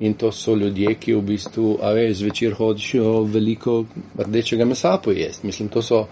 [0.00, 3.84] In to so ljudje, ki v bistvu, a veš, zvečer hodijo veliko
[4.18, 5.46] rdečega mesa pojesti.
[5.46, 6.04] Mislim, to so,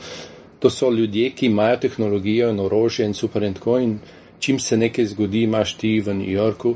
[0.59, 3.79] to so ljudje, ki imajo tehnologijo in orožje in super in tako.
[3.79, 3.99] In
[4.39, 6.75] čim se nekaj zgodi, imaš ti v New Yorku.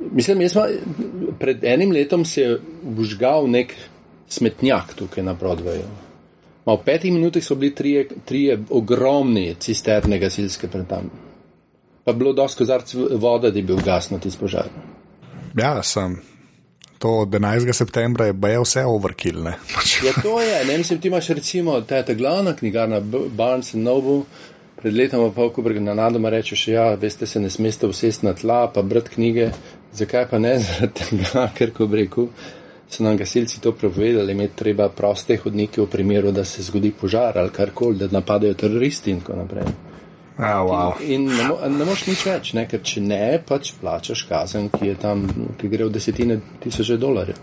[0.00, 0.62] Mislim, jaz sem
[1.38, 2.60] pred enim letom se je
[2.98, 3.74] vžgal nek
[4.28, 5.88] smetnjak tukaj na Broadwayu.
[6.66, 11.10] Ma v petih minutah so bili trije, trije ogromni cisterne gasilske pred tam.
[12.04, 14.68] Pa bilo dosti kozarc vode, da je bil gasno tisti požar.
[15.56, 16.20] Ja, sem.
[16.98, 17.72] To od 11.
[17.72, 19.54] septembra je baje vse overkill, ne.
[20.04, 20.64] Ja, to je.
[20.64, 24.22] Ne, mislim, ti imaš recimo ta, ta glavna knjigarna Barnes Noble,
[24.82, 28.70] pred letom pa ko na nadoma rečeš, ja, veste, se ne smeste usesti na tla,
[28.74, 29.50] pa brati knjige.
[29.92, 30.58] Zakaj pa ne?
[30.58, 32.28] Zaradi tega, ker ko rekel,
[32.88, 37.38] so nam gasilci to prepovedali, imeti treba proste hodnike v primeru, da se zgodi požar
[37.38, 39.70] ali karkoli, da napadajo teroristi in tako naprej.
[40.38, 40.94] Ja, wow.
[41.02, 42.68] In ne, mo ne moš nič več, ne?
[42.70, 45.24] ker če ne, pač plačaš kazen, ki je tam,
[45.58, 47.40] ki gre v desetine tisoče dolarjev.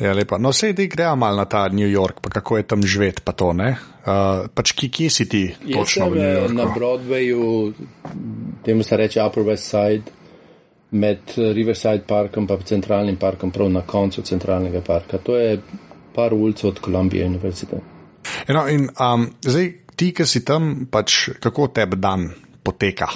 [0.00, 0.40] Ja, lepa.
[0.42, 3.36] No, sej, da gremo mal na ta New York, pa kako je tam živeti, pa
[3.36, 3.76] to, ne.
[4.04, 6.56] Uh, pač kje, kje si ti Jaz točno sem v New eh, Yorku?
[6.56, 7.44] na Broadwayu,
[8.64, 10.10] temu se reče Upper West Side,
[10.94, 15.18] med eh, Riverside parkom in centralnim parkom, prav na koncu centralnega parka.
[15.18, 15.58] To je
[16.14, 17.76] par ulic od Columbia University.
[18.48, 22.28] No, in um, zdaj ti, ki si tam, pač kako tebi dan
[22.64, 23.08] poteka,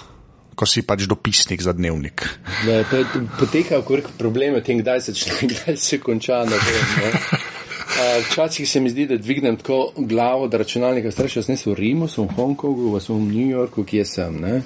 [0.58, 2.26] ko si pač dopisnik za dnevnik.
[2.66, 5.12] Ne, je- Poteka okrog probleme, tem, kdaj se
[5.52, 6.42] kdaj se konča.
[6.44, 7.12] Ne vem, ne.
[7.88, 11.76] A, Včasih se mi zdi, da dvignem tako glavo, da računalnika strašijo, jaz nisem v
[11.76, 14.36] Rimu, sem v Hongkongu, sem v New Yorku, kje sem.
[14.40, 14.60] Ne?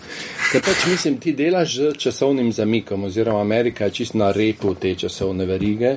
[0.52, 4.94] Ker pač mislim, ti delaš z časovnim zamikom, oziroma Amerika je čisto na repu te
[4.94, 5.96] časovne verige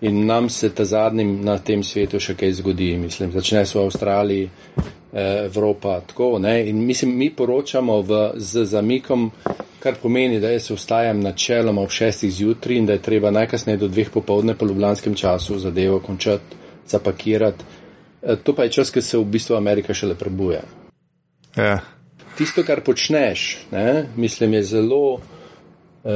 [0.00, 2.96] in nam se ta zadnjim na tem svetu še kaj zgodi.
[3.00, 4.50] Mislim, začne se v Avstraliji,
[5.44, 6.00] Evropa.
[6.00, 9.30] Tako, in mislim, mi poročamo v, z zamikom,
[9.86, 13.88] kar pomeni, da jaz vstajam načeloma ob šestih zjutraj in da je treba najkasneje do
[13.88, 17.64] dveh popovdne po ljubljanskem času zadevo končati, zapakirati.
[18.22, 20.64] E, to pa je čas, ki se v bistvu Amerika šele prebuja.
[21.56, 21.78] Ja.
[22.38, 25.20] Tisto, kar počneš, ne, mislim, je zelo.
[26.06, 26.12] Uh,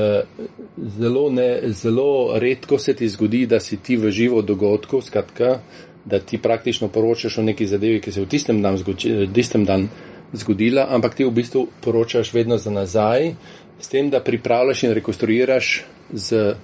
[0.98, 5.56] zelo, ne, zelo redko se ti zgodi, da si ti v živo dogodku, skratka,
[6.04, 9.88] da ti praktično poročaš o neki zadevi, ki se v tistem dan, zgodi, tistem dan
[10.32, 13.34] zgodila, ampak ti v bistvu poročaš vedno za nazaj,
[13.80, 16.54] s tem, da pripravljaš in rekonstruiraš z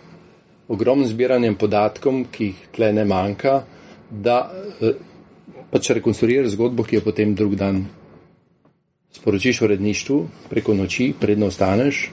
[0.68, 3.62] ogromnim zbiranjem podatkom, ki jih tle ne manjka,
[4.10, 4.94] da uh,
[5.70, 7.86] pač rekonstruiraš zgodbo, ki jo potem drug dan
[9.16, 10.18] sporočiš v redništvu
[10.50, 12.10] preko noči, predno ostaneš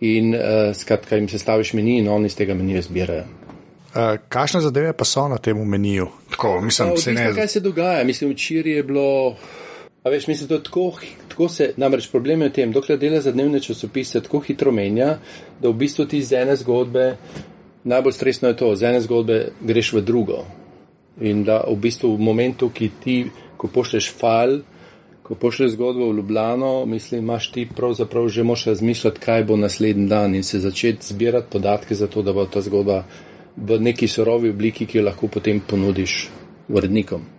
[0.00, 3.24] in uh, skratka jim sestaviš meni in oni iz tega menija zbirajo.
[3.94, 6.08] Uh, kakšne zadeve pa so na tem meniju?
[6.30, 7.28] Tako, mislim, no, ne...
[7.34, 8.04] Kaj se dogaja?
[8.04, 9.36] Mislim, včeraj je bilo.
[10.04, 10.92] A veš, mislim, da tako,
[11.28, 15.14] tako se, namreč problem je v tem, dokler dela za dnevne časopise, tako hitro menja,
[15.62, 17.06] da v bistvu ti z ene zgodbe,
[17.88, 20.42] najbolj stresno je to, z ene zgodbe greš v drugo.
[21.24, 23.16] In da v bistvu v momentu, ki ti,
[23.56, 24.60] ko pošleš file,
[25.24, 30.08] ko pošleš zgodbo v Ljubljano, mislim, imaš ti pravzaprav že moš razmišljati, kaj bo naslednji
[30.08, 33.06] dan in se začeti zbirati podatke za to, da bo ta zgodba
[33.56, 36.28] v neki surovi obliki, ki jo lahko potem ponudiš
[36.68, 37.33] urednikom.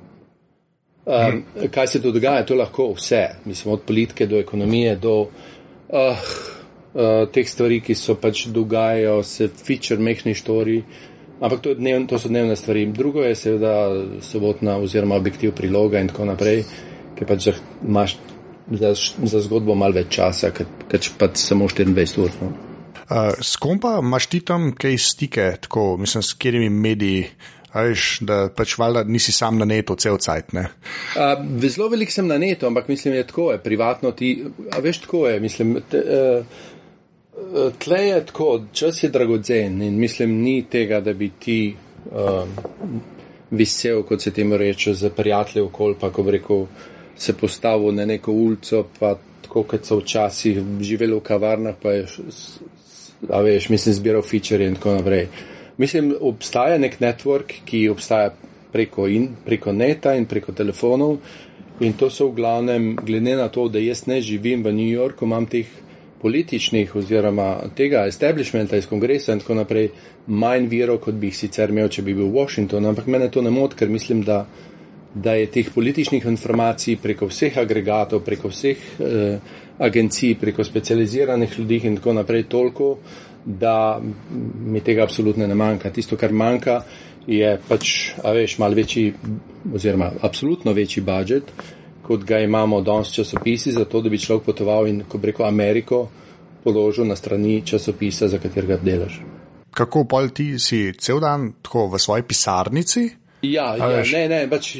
[1.05, 2.45] Um, kaj se to dogaja?
[2.45, 5.29] To lahko vse, mislim, od politike do ekonomije, do uh,
[5.89, 10.79] uh, teh stvari, ki so pač dogajajo, se feature mehni štori,
[11.39, 12.87] ampak to, dnev, to so dnevne stvari.
[12.89, 13.75] Drugo je seveda
[14.21, 16.65] sobotna oziroma objektiv priloga in tako naprej.
[16.65, 17.49] Uh, ki pač
[17.85, 18.17] imaš
[18.71, 20.87] za, za zgodbo malo več časa, kot
[21.19, 22.39] pa samo 24 ur.
[22.41, 22.51] No.
[23.05, 27.27] Uh, s kom pa imaš ti tam kaj stike, tako, mislim, s katerimi mediji?
[27.75, 30.53] Veš, da pač valjda nisi sam na netu, cel cajt.
[30.55, 31.33] Uh,
[31.67, 34.31] zelo velik sem na netu, ampak mislim, da je tako, je privatno ti.
[34.71, 35.77] A veš, tako je, mislim.
[35.91, 36.03] Te,
[36.39, 36.63] uh,
[37.79, 41.75] Tle je tako, čas je dragocen in mislim, ni tega, da bi ti
[42.07, 42.53] um,
[43.51, 46.85] visel, kot se temu reče, za prijatelje okol, pa ko bi rekel, uh,
[47.17, 52.05] se postavil na neko ulico, pa tako kot so včasih živeli v kavarnah, pa je,
[53.29, 55.27] a veš, mislim, zbiral feature in tako naprej.
[55.77, 58.31] Mislim, obstaja nek network, ki obstaja
[58.71, 61.17] preko, in, preko neta in preko telefonov.
[61.83, 65.25] In to so v glavnem, glede na to, da jaz ne živim v New Yorku,
[65.25, 65.67] imam teh
[66.21, 69.89] političnih oziroma tega establishmenta iz kongresa in tako naprej
[70.27, 73.43] manj virov, kot bi jih sicer imel, če bi bil v Washingtonu, ampak mene to
[73.43, 74.45] ne moti, ker mislim, da
[75.15, 79.37] da je teh političnih informacij preko vseh agregatov, preko vseh eh,
[79.79, 82.97] agencij, preko specializiranih ljudi in tako naprej toliko,
[83.45, 84.01] da
[84.65, 85.91] mi tega absolutno ne manjka.
[85.93, 86.81] Tisto, kar manjka,
[87.27, 89.13] je pač, a veš, mal večji
[89.73, 91.51] oziroma absolutno večji budžet,
[92.05, 96.07] kot ga imamo danes časopisi, zato da bi človek potoval in, ko reko, Ameriko
[96.63, 99.21] položil na strani časopisa, za katerega delaš.
[99.75, 103.09] Kako pol ti si cel dan tako v svoji pisarnici?
[103.45, 104.71] Ja, ja ne, ne, pač,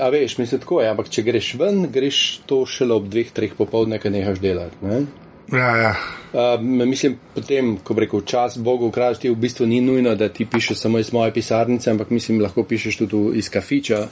[0.00, 3.54] a veš, mislim tako je, ampak če greš ven, greš to šele ob dveh, treh
[3.56, 4.80] popovdne, kaj nehaš delati.
[4.84, 5.04] Ne?
[5.52, 5.94] Ja, ja.
[6.32, 10.78] Uh, mislim, potem, ko reko čas Bogu ukrati, v bistvu ni nujno, da ti pišeš
[10.78, 14.06] samo iz moje pisarnice, ampak mislim, lahko pišeš tudi iz kafiča,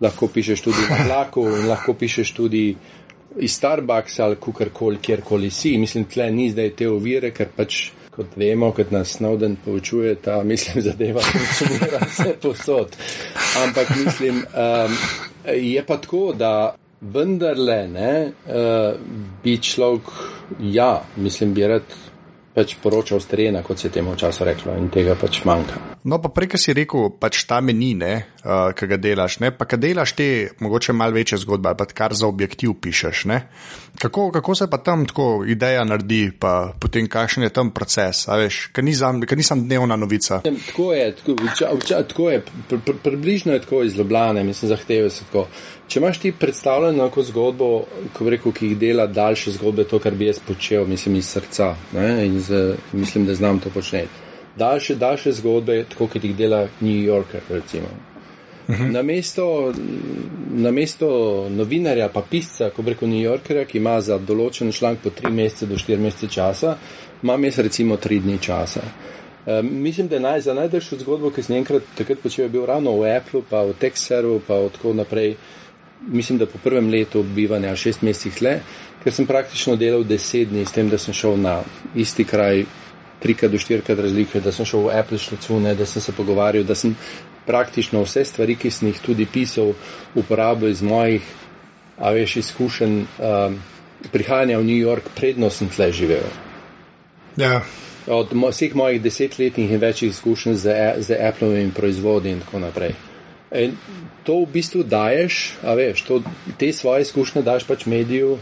[0.00, 2.76] lahko pišeš tudi na vlaku in lahko pišeš tudi
[3.36, 5.78] iz Starbucks ali kukorkoli, kjerkoli si.
[5.78, 10.42] Mislim, tle ni zdaj te ovire, ker pač kot vemo, kot nas Snowden poučuje, ta
[10.44, 12.96] mislim, zadeva funkcionira vse posod.
[13.66, 14.96] Ampak mislim, um,
[15.52, 18.12] je pa tako, da vendarle ne,
[18.48, 18.96] uh,
[19.42, 20.12] bi človek,
[20.60, 21.96] ja, mislim, bi rad
[22.56, 25.76] pač poročal z terena, kot se je temu času reklo, in tega pač manjka.
[26.08, 29.68] No, pa prej, ki si rekel, pač ta meni, uh, ki ga delaš, ne, pa
[29.68, 30.28] ki delaš te
[30.64, 33.26] mogoče malo večje zgodbe, pa kar za objektiv pišeš.
[33.98, 38.26] Kako, kako se pa tam tako ideja naredi, pa potem kakšen je tam proces,
[38.72, 40.40] ker nisem, nisem dnevna novica.
[40.44, 45.10] Tako je, tako, vča, vča, tako je pr, pr, približno je tako izlobljane, mislim, zahteve
[45.10, 45.46] so tako.
[45.88, 47.70] Če imaš ti predstavljeno neko zgodbo,
[48.12, 51.74] ko rekel, ki jih dela daljše zgodbe, to, kar bi jaz počel, mislim iz srca
[51.92, 54.24] ne, in z, mislim, da znam to početi.
[54.56, 57.88] Daljše, daljše zgodbe, tako kot jih dela New Yorker, recimo.
[58.68, 58.92] Mhm.
[58.92, 59.72] Na mesto,
[60.50, 61.08] na mesto
[61.50, 65.66] novinarja, pa pisca, ko reko New Yorkerja, ki ima za določen članek po 3 mesece
[65.66, 66.76] do 4 mesece časa,
[67.22, 68.82] imam jaz recimo 3 dni časa.
[69.46, 72.96] Um, mislim, da je naj, za najdaljšo zgodbo, ki sem enkrat takrat počel, bil ravno
[72.98, 75.36] v Apple, pa v Texasu, pa tako naprej
[76.06, 78.58] mislim, da po prvem letu bivanja, šest mesecih le,
[79.04, 81.60] ker sem praktično delal deset dni s tem, da sem šel na
[81.94, 82.64] isti kraj,
[83.22, 86.74] trikrat do štirikrat razlike, da sem šel v Apple šlicune, da sem se pogovarjal, da
[86.74, 86.96] sem
[87.46, 89.72] praktično vse stvari, ki sem jih tudi pisal,
[90.14, 91.22] uporabil iz mojih
[91.98, 93.58] a veš, izkušen um,
[94.12, 96.28] prihajanja v New York, predno sem tle živel.
[97.36, 97.62] Ja.
[98.06, 102.94] Od mo vseh mojih desetletnih in večjih izkušenj z, z Appleovimi proizvodi in tako naprej.
[103.50, 103.74] In
[104.24, 106.22] to v bistvu daješ, a veš, to,
[106.58, 108.38] te svoje izkušnje daš pač mediju.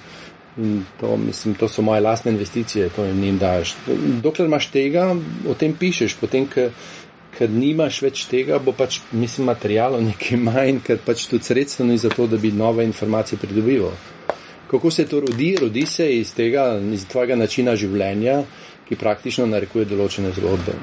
[1.01, 3.75] To, mislim, to so moje lastne investicije, to jim daješ.
[4.23, 5.09] Dokler imaš tega,
[5.51, 6.47] o tem pišeš, potem,
[7.39, 11.99] ker nimaš več tega, bo pač, mislim, materijalov nekaj manj, ker pač tudi sredstvo ni
[11.99, 13.95] za to, da bi nove informacije pridobival.
[14.71, 15.57] Kako se to rodi?
[15.61, 18.43] Rodi se iz tega, iz tvojega načina življenja,
[18.89, 20.77] ki praktično narekuje določene zgodbe.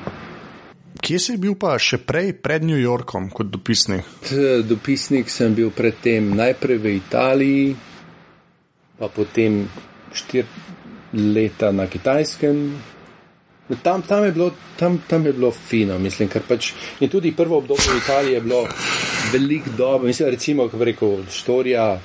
[1.01, 4.05] Kje si bil pa še prej, pred New Yorkom, kot dopisnik?
[4.69, 7.71] Dopisnik sem bil predtem najprej v Italiji,
[8.99, 9.63] pa potem
[10.13, 10.45] štiri
[11.13, 12.61] leta na Kitajskem.
[13.84, 17.93] Tam, tam, je bilo, tam, tam je bilo fino, mislim, pač in tudi prvo obdobje
[17.93, 18.67] v Italiji je bilo
[19.34, 20.07] veliko dobro.
[20.07, 21.99] Mislim, recimo, ko rekel, štorija.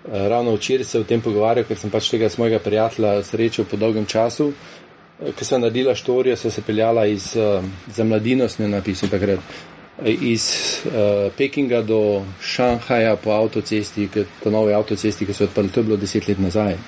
[0.00, 3.76] Eh, ravno včeraj se o tem pogovarjal, ker sem pač tega svojega prijatelja srečal po
[3.76, 4.52] dolgem času.
[5.20, 9.38] Eh, Ko sem naredila štorijo, so se peljala iz, uh, za mladino, sem napisal takrat,
[10.06, 10.46] iz
[10.86, 14.08] uh, Pekinga do Šanghaja po avtocesti,
[14.44, 16.78] po novi avtocesti, ki so odprli, to je bilo deset let nazaj.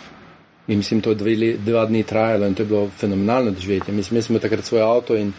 [0.69, 3.95] In mislim, to je dve, dva dni trajalo in to je bilo fenomenalno doživetje.
[3.95, 5.33] Mislim, smo takrat svoj avto in,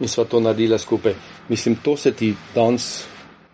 [0.00, 1.14] in sva to naredila skupaj.
[1.48, 3.06] Mislim, to se ti danes.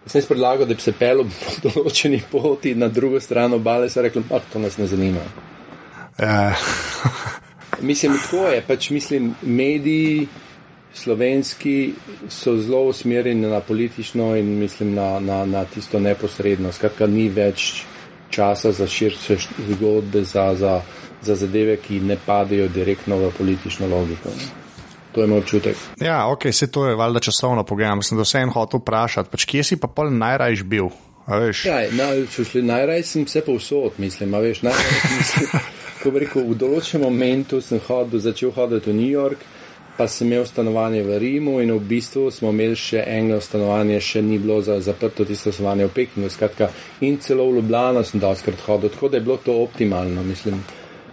[0.06, 4.02] Sem jaz predlagal, da bi se pel po določeni poti na drugo stran obale, so
[4.02, 5.22] rekli, da to nas ne zanima.
[6.18, 6.66] Uh.
[7.90, 10.26] mislim, tako je, pač mislim, mediji
[10.94, 11.94] slovenski
[12.28, 16.72] so zelo usmerjeni na politično in mislim na, na, na tisto neposredno.
[16.72, 17.84] Skratka, ni več
[18.30, 19.36] časa za širše
[19.70, 20.80] zgodbe, za, za,
[21.24, 24.34] za zadeve, ki ne padejo direktno v politično logiko.
[25.14, 25.76] To je moj občutek.
[26.00, 28.02] Ja, ok, se to je valjda časovno pogajam.
[28.02, 30.90] Sem da vse en hotel vprašati, pač kje si pa pol najrajš bil?
[31.64, 32.10] Ja, na,
[32.62, 34.84] najraj sem se povsod, mislim, a veš, najraj
[35.18, 35.48] mislim,
[36.02, 39.46] ko bi rekel, v določenem momentu sem hodil, začel hoditi v New York,
[39.96, 44.20] pa sem imel stanovanje v Rimu in v bistvu smo imeli še eno stanovanje, še
[44.22, 46.68] ni bilo za, zaprto tisto stanovanje v Pekingu, skratka,
[47.00, 50.60] in celo v Ljubljano sem doskrat hodil, tako da je bilo to optimalno, mislim,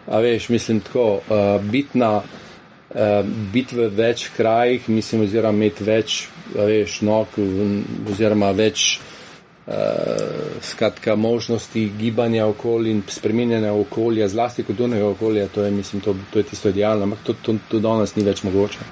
[0.07, 6.27] a veš, mislim tako, uh, bitna, uh, biti v več krajih, mislim, oziroma imeti več,
[6.55, 7.37] veš, nog,
[8.11, 9.75] oziroma več uh,
[10.61, 16.41] skratka, možnosti gibanja okolja in spremenjanja okolja, zlasti kulturnega okolja, to je, mislim, to, to
[16.41, 18.89] je tisto idealno, ampak to, to, to danes ni več mogoče.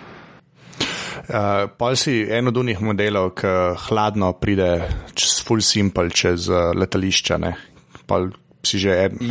[1.30, 3.50] Uh, Pol si en od unih modelov, ki
[3.86, 4.70] hladno pride
[5.14, 7.38] čez full simple, čez uh, letališča.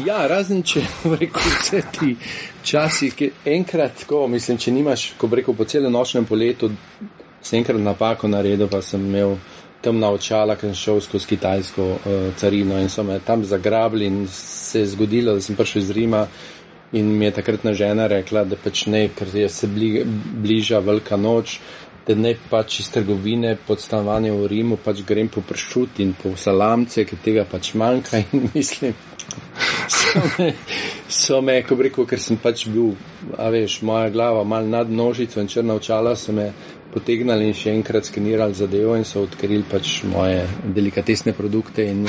[0.06, 0.82] Ja, razen če
[1.20, 2.14] reko, vse ti
[2.64, 6.70] časi, ki enkrat, ko mislim, če nimaš, ko reko po celem nočnem poletu,
[7.42, 9.36] sem enkrat napako naredil, pa sem imel
[9.84, 14.22] temna očala, ker sem šel skozi kitajsko uh, carino in so me tam zagrabili in
[14.32, 16.24] se je zgodilo, da sem prišel iz Rima
[16.92, 20.06] in mi je takratna žena rekla, da pač ne, ker se bli,
[20.42, 21.58] bliža velika noč,
[22.08, 26.32] da ne pač iz trgovine pod stanovanjem v Rimu pač grem po pršut in po
[26.40, 28.96] salamce, ker tega pač manjka in mislim.
[29.88, 30.52] So me,
[31.08, 32.94] so me, ko rekel, ker sem pač bil,
[33.36, 36.48] a veš, moja glava mal nad nožico in črna očala so me
[36.92, 42.06] potegnali in še enkrat skenirali zadevo in so odkrili pač moje delikatesne produkte in,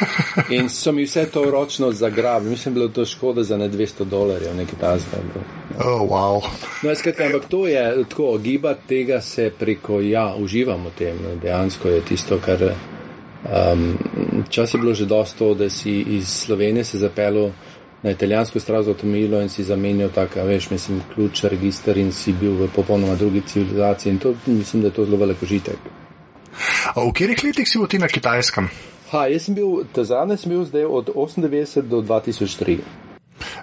[0.56, 2.54] in so mi vse to ročno zagrabili.
[2.54, 5.24] Mislim, bilo to škoda za ne 200 dolarjev, nekaj tazga.
[5.80, 6.46] Oh, wow.
[6.82, 12.06] No, skratka, ampak to je tako, gibati tega se preko, ja, uživamo tem, dejansko je
[12.12, 12.70] tisto, kar.
[13.40, 13.94] Um,
[14.52, 15.90] čas je bilo že dosto, da si
[16.20, 17.50] iz Slovenije se zapelo
[18.02, 22.52] na italijansko strazo avtomobilo in si zamenjal tak, veš, mislim, ključ, register in si bil
[22.52, 25.76] v popolnoma drugi civilizaciji in to mislim, da je to zelo velik užitek.
[26.96, 28.70] V katerih letih si bil ti na kitajskem?
[29.10, 32.78] Ha, jaz sem bil, ta zadnji sem bil zdaj od 98 do 2003.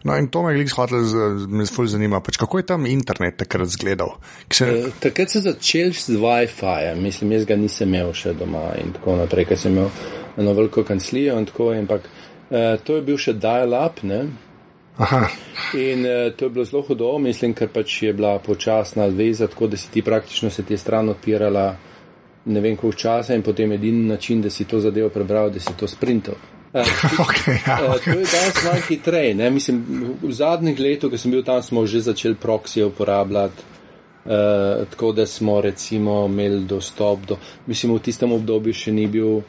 [0.03, 0.99] No, in to me je zgodilo,
[1.47, 4.15] me zelo zanima, pač kako je tam internet takrat izgledal.
[4.51, 4.65] Se...
[4.65, 9.17] E, takrat se začel s WiFi, mislim, jaz ga nisem imel še doma in tako
[9.21, 9.91] naprej, ker sem imel
[10.37, 12.09] eno veliko kanclijo in tako, ampak
[12.49, 14.03] Uh, to je bil še dial-up.
[14.03, 19.67] In uh, to je bilo zelo hudo, mislim, ker pač je bila počasna veza, tako
[19.67, 21.75] da si ti praktično se ti stran odpirala
[22.47, 25.77] ne vem koliko časa in potem edini način, da si to zadevo prebral, da si
[25.77, 26.35] to sprintal.
[26.77, 26.83] Uh,
[27.19, 27.95] okay, ja, okay.
[27.95, 29.49] uh, to je danes malo hitreje.
[29.49, 29.85] Mislim,
[30.21, 33.63] v zadnjih letih, ko sem bil tam, smo že začeli proksije uporabljati.
[34.25, 39.41] Uh, tako da smo recimo imeli dostop do, mislim, v tistem obdobju še ni bil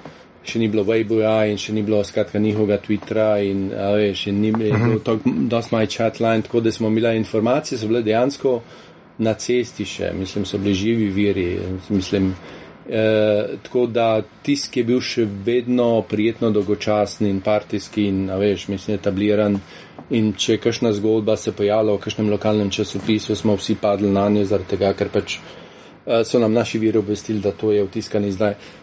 [0.49, 4.53] še ni bilo Weiboja in še ni bilo skratka njihovega Twittera in veš, in ni
[4.53, 5.03] bilo uh -huh.
[5.03, 8.61] to dost maj chatline, tako da smo imeli informacije, so bile dejansko
[9.19, 11.59] na cesti še, mislim, so bili živi viri,
[11.91, 12.35] mislim,
[12.89, 18.97] E, tako da tisk je bil še vedno prijetno dolgočasen in partijski in, veš, mislim,
[18.97, 19.59] etabliran.
[20.11, 24.29] In če je kakšna zgodba se pojavila v kakšnem lokalnem časopisu, smo vsi padli na
[24.33, 28.33] njo, zaradi tega, ker pač uh, so nam naši viri obvestili, da to je vtiskani
[28.33, 28.57] zdaj.
[28.57, 28.78] Uh,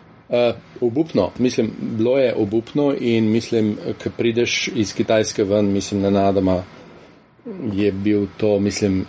[0.81, 6.63] obupno, mislim, bilo je obupno in mislim, ko prideš iz Kitajske ven, mislim, na nadoma
[7.73, 9.05] je bil to, mislim,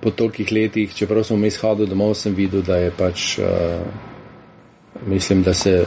[0.00, 3.44] po tolikih letih, čeprav sem vmes hodil domov, sem videl, da je pač, uh,
[5.06, 5.84] mislim, da se,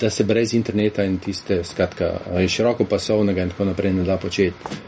[0.00, 2.12] da se brez interneta in tiste, skratka,
[2.48, 4.78] široko pasovnega in tako naprej ne da početi.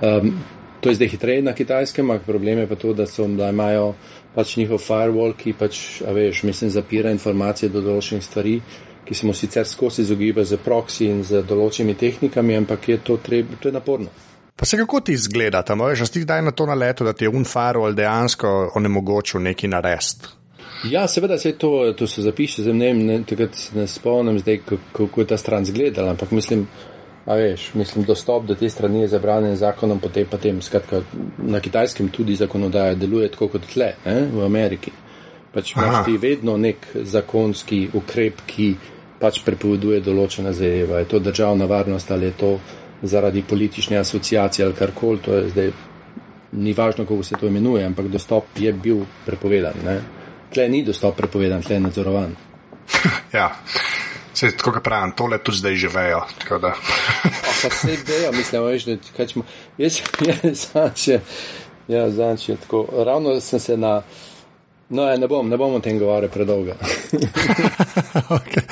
[0.00, 0.34] Um,
[0.82, 3.92] to je zdaj hitreje na kitajskem, ampak problem je pa to, da, so, da imajo
[4.34, 8.56] pač njihov firewall, ki pač, a veš, mislim, zapira informacije do določenih stvari,
[9.06, 13.20] ki se mu sicer skozi izogiba z proxy in z določenimi tehnikami, ampak je to,
[13.22, 14.10] treb, to je naporno.
[14.58, 17.30] Pa se kako ti izgleda tam, veš, ti kdaj na to naleto, da ti je
[17.30, 20.32] un firewall dejansko onemogočil neki narest?
[20.90, 25.26] Ja, seveda se to, to se zapiše, zdaj ne, ne, ne spomnim zdaj, kako je
[25.30, 26.66] ta stran izgledala, ampak mislim,
[27.26, 31.02] a veš, mislim, dostop do te strani je zabranjen zakonom, potem pa tem, skratka,
[31.38, 34.92] na kitajskem tudi zakonodaja deluje tako kot tle, ne, v Ameriki.
[35.52, 38.68] Pač imaš ti vedno nek zakonski ukrep, ki
[39.20, 40.98] pač prepoveduje določena zadeva.
[41.02, 42.52] Je to državna varnost ali je to
[43.02, 45.72] zaradi politične asociacije ali karkoli, to je zdaj
[46.52, 49.78] ni važno, kako se to imenuje, ampak dostop je bil prepovedan.
[49.84, 50.00] Ne?
[50.52, 52.34] Tle ni dostop prepovedan, tle je nadzorovan.
[53.38, 53.48] ja.
[54.34, 56.20] Se, tako kot pravim, tole tudi zdaj živejo.
[57.62, 59.44] Pa se idejo, mislim, veš, da kaj smo.
[59.78, 61.20] Jaz, jaz, zanče,
[61.88, 62.86] ja, zanče, tako.
[63.06, 64.02] Ravno sem se na.
[64.88, 66.72] No, ja, ne bom, ne bom o tem govoril predolgo.
[68.38, 68.62] okay.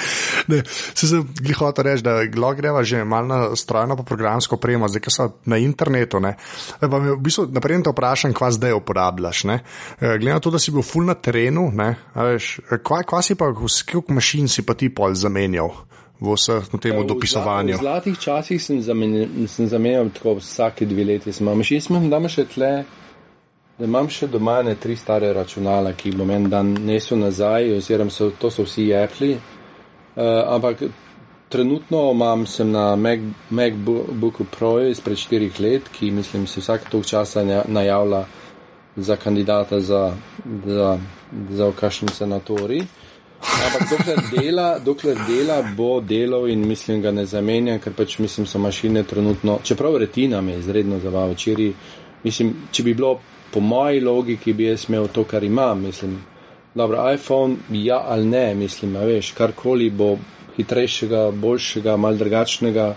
[0.94, 5.02] Se sem jih hotel reči, da greva že malo na strojno pa programsko opremo, zdaj
[5.04, 6.20] ko so na internetu.
[6.20, 6.36] Ne.
[6.80, 9.44] Pa me v bistvu naprej te vprašam, kva zdaj uporabljaš.
[9.50, 9.60] Ne.
[10.00, 11.70] E, glede na to, da si bil full na terenu,
[12.14, 15.72] veš, kva, kva si pa, koliko mašin si pa ti pol zamenjal?
[16.20, 17.78] V vseh tem ja, dopisovanju.
[17.78, 21.32] V zlatih časih sem zamenjal, sem zamenjal tako vsake dve leti.
[21.32, 22.72] Mašin smo tam še tle,
[23.78, 28.12] da imam še doma ne tri stare računala, ki bom en dan nesel nazaj, oziroma
[28.12, 29.38] so, to so vsi Apple.
[29.40, 29.59] Uh,
[30.16, 30.82] ampak
[31.48, 37.06] trenutno imam sem na Mac, MacBooku Pro izpred štirih let, ki mislim se vsak tog
[37.06, 38.24] časa najavlja
[38.96, 40.14] za kandidata za,
[40.66, 40.98] za,
[41.50, 42.82] za okašnji senatori.
[43.40, 48.46] Ampak dokler dela, dokler dela, bo delal in mislim ga ne zamenja, ker pač mislim
[48.46, 51.72] so mašine trenutno, čeprav retina me izredno zabava včeraj,
[52.24, 53.14] mislim, če bi bilo
[53.50, 56.18] po moji logiki, bi jaz imel to, kar imam, mislim,
[56.74, 60.16] Dobro, iPhone, ja ali ne, mislim, veš, karkoli bo
[60.56, 62.94] hitrejšega, boljšega, mal drugačnega,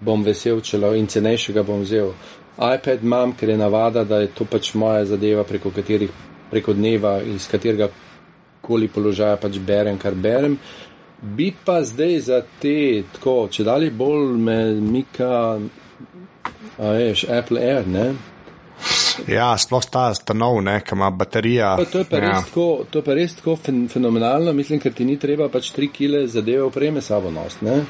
[0.00, 2.12] bom vesel, če lo in cenejšega bom vzel.
[2.56, 6.12] iPad imam, ker je navada, da je to pač moja zadeva, preko katerih,
[6.50, 7.88] preko dneva, iz katerega
[8.60, 10.58] koli položaja pač berem, kar berem.
[11.22, 15.58] Bi pa zdaj za te, tako, če dalje bolj me mika,
[16.76, 18.10] a veš, Apple Air, ne?
[19.28, 21.76] Ja, sploh ta stanov, ki ima baterija.
[21.76, 22.34] To, to, je pa ja.
[22.42, 25.88] tako, to je pa res tako fen, fenomenalno, mislim, ker ti ni treba pač tri
[25.92, 27.64] kile zadeve opreme sabo nost.
[27.66, 27.82] Ne?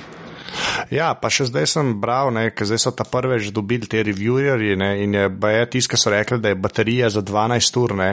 [0.95, 4.75] Ja, pa še zdaj sem bral, ker zdaj so ta prve že dobili te revieweri
[4.77, 5.29] in je,
[5.73, 8.11] tisto, kar so rekli, da je baterija za 12 ur, ne,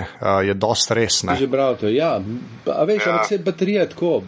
[0.47, 1.21] je dost res.
[1.29, 1.37] Ne.
[1.39, 2.15] Že bral to, ja.
[2.17, 3.11] A veš, ja.
[3.11, 4.23] ampak se baterija tako,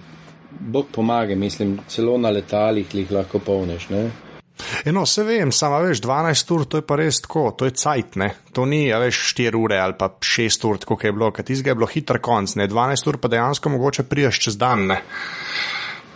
[0.59, 4.05] bog pomaga, mislim, celo na letalih jih lahko polneš, ne.
[4.85, 8.15] Eno, se vem, samo veš, 12 ur, to je pa res tako, to je cajt,
[8.21, 8.29] ne.
[8.55, 11.79] To ni, veš, 4 ure ali pa 6 ur, tako je bilo, ker tizga je
[11.79, 12.67] bilo hiter konc, ne.
[12.71, 15.01] 12 ur pa dejansko mogoče priješ čez dan, ne.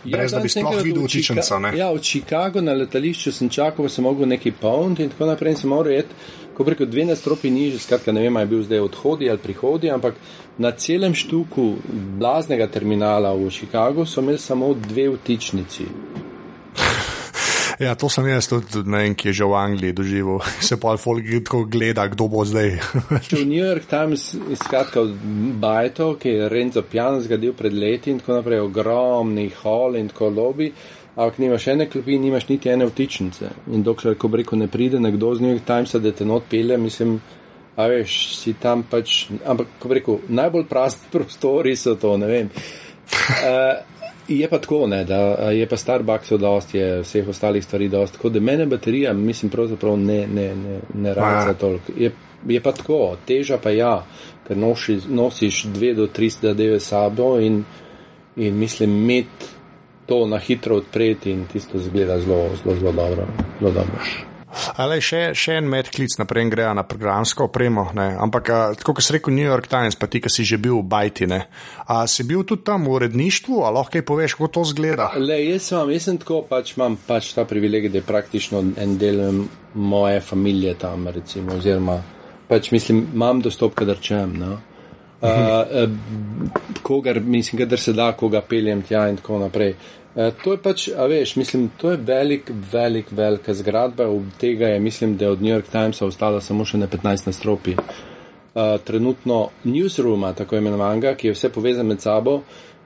[0.04, 1.74] Ja, Brez da bi sploh videl učičenca, ne.
[1.76, 5.60] Ja, v Chicago na letališču sem čakal, sem mogel neki pound in tako naprej in
[5.60, 6.16] sem moral jeti,
[6.56, 9.92] ko preko dve nastropi niže, skratka ne vem, ali je bil zdaj odhodi ali prihodi,
[9.92, 10.16] ampak
[10.58, 11.66] na celem štuku
[12.20, 15.86] blaznega terminala v Chicagu so imeli samo dve vtičnici.
[17.80, 20.42] Ja, to sem jaz tudi, ne vem, ki je že v Angliji doživel.
[20.68, 22.76] Se pa folk tako gleda, kdo bo zdaj.
[23.32, 25.00] v New York Times izkratka
[25.56, 30.28] bajto, ki je Renzo Pijan zgradil pred leti in tako naprej, ogromni hall in tako
[30.28, 30.68] lobby.
[31.16, 33.48] Ampak nimaš ene klopi, nimaš niti ene vtičnice.
[33.72, 36.76] In dokler, ko reko, ne pride nekdo z New York Timesa, da te not pele,
[36.76, 37.16] mislim,
[37.80, 39.24] a veš, si tam pač.
[39.40, 42.52] Ampak, ko reko, najbolj prazni prostori so to, ne vem.
[43.40, 43.99] Uh,
[44.30, 45.16] Je pa tako, ne, da
[45.50, 48.16] je pa Starbucks dosti, je vseh ostalih stvari dosti.
[48.16, 51.92] Tako da mene baterija, mislim, pravzaprav ne, ne, ne, ne raza toliko.
[51.98, 52.12] Je,
[52.46, 54.06] je pa tako, teža pa ja,
[54.46, 57.64] ker noši, nosiš dve do tri zadeve sabo in,
[58.36, 59.46] in mislim, imeti
[60.06, 63.26] to na hitro odpreti in tisto zgleda zelo, zelo, zelo dobro.
[63.60, 64.29] Zelo dobro.
[64.76, 68.14] Ale še, še en medklic naprej greja na programsko opremo, ne?
[68.18, 70.88] ampak tako kot si rekel New York Times, pa ti, ki si že bil v
[70.90, 71.44] Bajti, ne?
[71.86, 75.10] a si bil tudi tam v uredništvu, a lahko kaj poveš, kako to zgleda?
[75.20, 78.98] Le, jaz, vam, jaz sem tako, pač imam pač ta privilegij, da je praktično en
[78.98, 79.22] del
[79.74, 80.18] moje
[80.70, 82.02] družine tam, recimo, oziroma
[82.48, 84.34] pač mislim, imam dostop, kadar čem.
[84.38, 84.58] No?
[85.20, 85.90] Uh,
[86.82, 89.74] kogar, mislim, da se da, koga peljem tja in tako naprej.
[90.14, 94.08] Uh, to je pač, a veš, mislim, to je velik, velik, velika zgradba.
[94.10, 97.30] Od tega je, mislim, da je od New York Timesa ostala samo še na 15
[97.30, 97.76] nastropi.
[97.78, 102.40] Uh, trenutno newsroom, tako imenovanega, ki je vse povezan med sabo,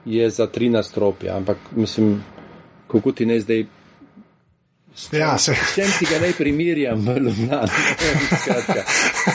[0.05, 1.29] je za 13 nastropi.
[1.29, 2.19] Ampak, mislim,
[2.91, 3.65] kako ti ne zdaj
[5.11, 5.53] Ja, se.
[5.53, 7.67] S čem ti ga naj primirjam, Ljubljana?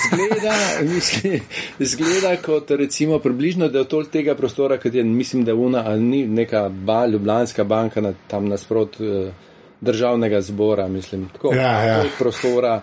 [0.04, 1.40] Zgleda, mislim,
[1.80, 6.00] zgleda kot recimo približno, da je to tega prostora, kot je, mislim, da una, ali
[6.00, 9.32] ni neka ba, ljubljanska banka na, tam nasprot uh,
[9.80, 11.54] državnega zbora, mislim, tako.
[11.54, 12.04] Ja, ja.
[12.18, 12.80] prostora,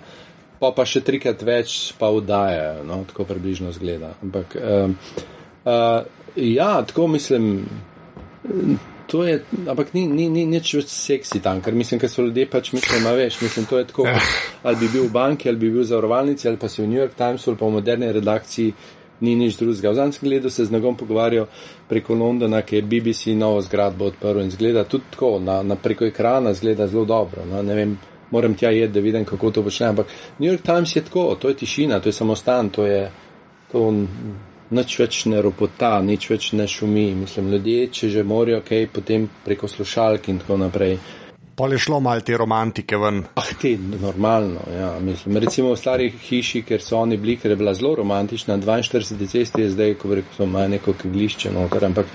[0.60, 4.14] pa pa še trikrat več pa vdajajo, no, tako približno zgleda.
[4.24, 4.92] Ampak, uh,
[5.66, 6.06] uh,
[6.36, 7.66] ja, tako mislim.
[8.44, 12.26] Uh, to je, ampak ni, ni, ni nič več seksi tam, ker mislim, ker so
[12.26, 14.20] ljudje pač mislim, ima več, mislim, to je tako, ja.
[14.68, 17.00] ali bi bil v banki, ali bi bil v zavarovalnici, ali pa si v New
[17.00, 18.74] York Timesu, ali pa v moderni redakciji,
[19.22, 19.92] ni nič drugega.
[19.92, 21.48] V zadnjem gledu se z nagom pogovarjajo
[21.90, 26.06] preko Londona, ki je BBC novo zgradbo odprl in zgleda tudi tako, na, na preko
[26.06, 27.98] ekrana zgleda zelo dobro, no, ne vem,
[28.32, 31.50] moram tja jeti, da vidim, kako to počne, ampak New York Times je tako, to
[31.50, 33.08] je tišina, to je samostan, to je,
[33.72, 33.88] to
[34.70, 37.12] nič več ne ropota, nič več ne šumi.
[37.24, 40.98] Mislim, ljudje, če že morajo, ok, potem preko slušalk in tako naprej.
[41.58, 43.24] Pa je šlo malo te romantike ven.
[43.36, 44.92] Ah, te, normalno, ja.
[45.02, 49.26] Mislim, recimo v starih hiši, ker so oni bili, ker je bila zelo romantična, 42
[49.32, 52.12] cesti je zdaj, ko reko, so imajo neko keglišče noter, ampak.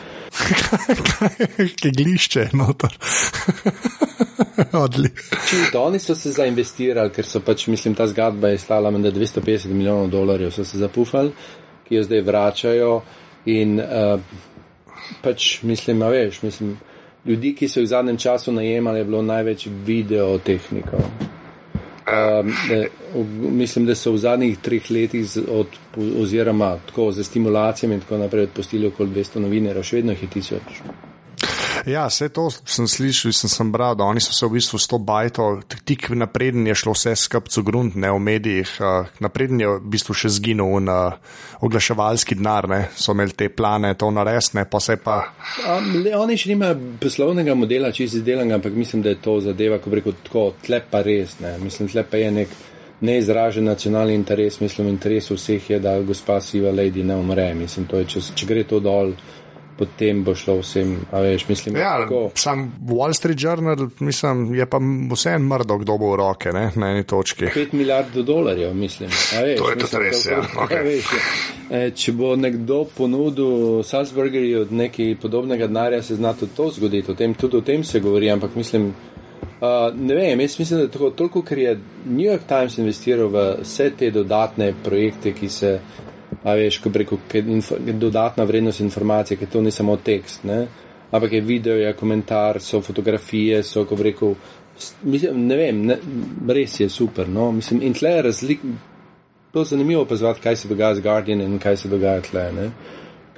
[1.82, 2.94] keglišče noter.
[4.84, 5.82] Odlično.
[5.82, 10.06] Oni so se zainvestirali, ker so pač, mislim, ta zgodba je stala med 250 milijonov
[10.14, 11.34] dolarjev, so se zapufali
[11.88, 12.94] ki jo zdaj vračajo.
[13.46, 14.20] In uh,
[15.22, 16.76] pač mislim, a veš, mislim,
[17.26, 21.06] ljudi, ki so jih v zadnjem času najemali, je bilo največ videotehnikov.
[22.12, 22.52] Um,
[23.58, 25.78] mislim, da so v zadnjih treh letih, od,
[26.20, 30.30] oziroma tako za stimulacijami in tako naprej, odpustili okoli 200 novinarjev, še vedno jih je
[30.36, 30.82] tisoč.
[31.86, 34.86] Ja, vse to sem slišal, sem, sem bral, da oni so se v bistvu s
[34.86, 35.46] to bajto,
[35.84, 40.14] tik napreden je šlo vse skrbcu grunt, ne v medijih, uh, napreden je v bistvu
[40.14, 40.98] še zginil na
[41.62, 45.18] oglaševalski denar, ne, so imeli te plane, to naresne, pa se pa.
[45.66, 49.82] Um, le, oni še nimajo poslovnega modela, če izdelan, ampak mislim, da je to zadeva,
[49.82, 52.54] ko reko tako, tle pa res, ne, mislim, tle pa je nek
[53.02, 58.06] neizražen nacionalni interes, mislim, interes vseh je, da gospa Siva Lady ne umre, mislim, je,
[58.14, 59.16] če, če gre to dol
[59.78, 61.76] potem bo šlo vsem, a veš, mislim.
[61.76, 64.78] Ja, sam Wall Street Journal, mislim, je pa
[65.12, 67.44] vse en mrdo, kdo bo v roke, ne, na eni točki.
[67.54, 69.10] 5 milijardov dolarjev, mislim.
[69.10, 70.42] Veš, to je tudi res, ja.
[70.42, 70.76] Okay.
[70.78, 71.14] ja veš,
[71.70, 77.12] e, če bo nekdo ponudil Salzburgerju od nekaj podobnega denarja, se zna tudi to zgoditi,
[77.12, 78.92] o tem, tudi o tem se govori, ampak mislim.
[79.62, 83.42] Uh, ne vem, jaz mislim, da tako, toliko, ker je New York Times investiral v
[83.60, 85.76] vse te dodatne projekte, ki se
[86.44, 87.18] a veš, ko preko
[87.92, 90.66] dodatna vrednost informacije, ker to ni samo tekst, ne?
[91.12, 93.96] ampak je video, je komentar, so fotografije, so, ko
[95.02, 95.98] mislim, ne vem, ne,
[96.48, 98.60] res je super, no, mislim, in tle je razlik,
[99.52, 102.70] to je zanimivo opazovati, kaj se dogaja z Guardian in kaj se dogaja tle, ne?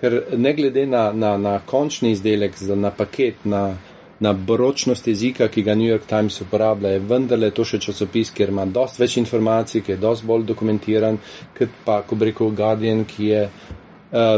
[0.01, 3.77] ker ne glede na, na, na končni izdelek, na paket, na
[4.25, 8.53] na boročnost jezika, ki ga New York Times uporablja, je vendarle to še časopis, ker
[8.55, 11.21] ima dosti več informacij, ki je dosti bolj dokumentiran,
[11.59, 14.37] kot pa, ko bi rekel, Guardian, ki je uh,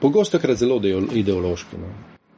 [0.00, 0.80] pogosto krat zelo
[1.22, 1.82] ideološki.
[1.82, 1.92] No.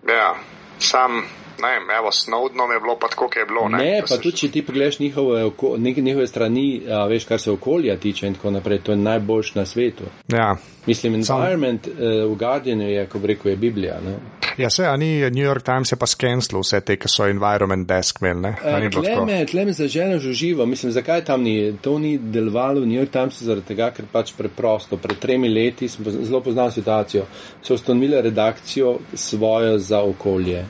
[0.09, 0.33] Ja,
[0.79, 1.23] sam
[1.63, 3.69] ne vem, evo, Snowdenom je bilo pa tako, kot je bilo.
[3.69, 7.97] Ne, ne pa tudi, če ti pogledaš njihove, njihove strani, a, veš, kar se okolja
[7.97, 10.05] tiče in tako naprej, to je najboljš na svetu.
[10.33, 10.55] Ja.
[10.87, 11.93] Mislim, environment Sam...
[11.93, 14.01] uh, v Guardianu je, ko reko, je Biblija.
[14.05, 14.17] Ne?
[14.59, 17.87] Ja, se, a ni New York Times je pa skenslil vse te, ki so environment
[17.87, 18.51] desk imeli, ne?
[18.59, 22.99] Uh, tle me zažene že živo, mislim, zakaj tam ni, to ni delovalo v New
[22.99, 27.29] York Timesu, zaradi tega, ker pač preprosto, pred tremi leti, sem zelo poznal situacijo,
[27.63, 30.65] so ustanovili redakcijo svojo za okolje.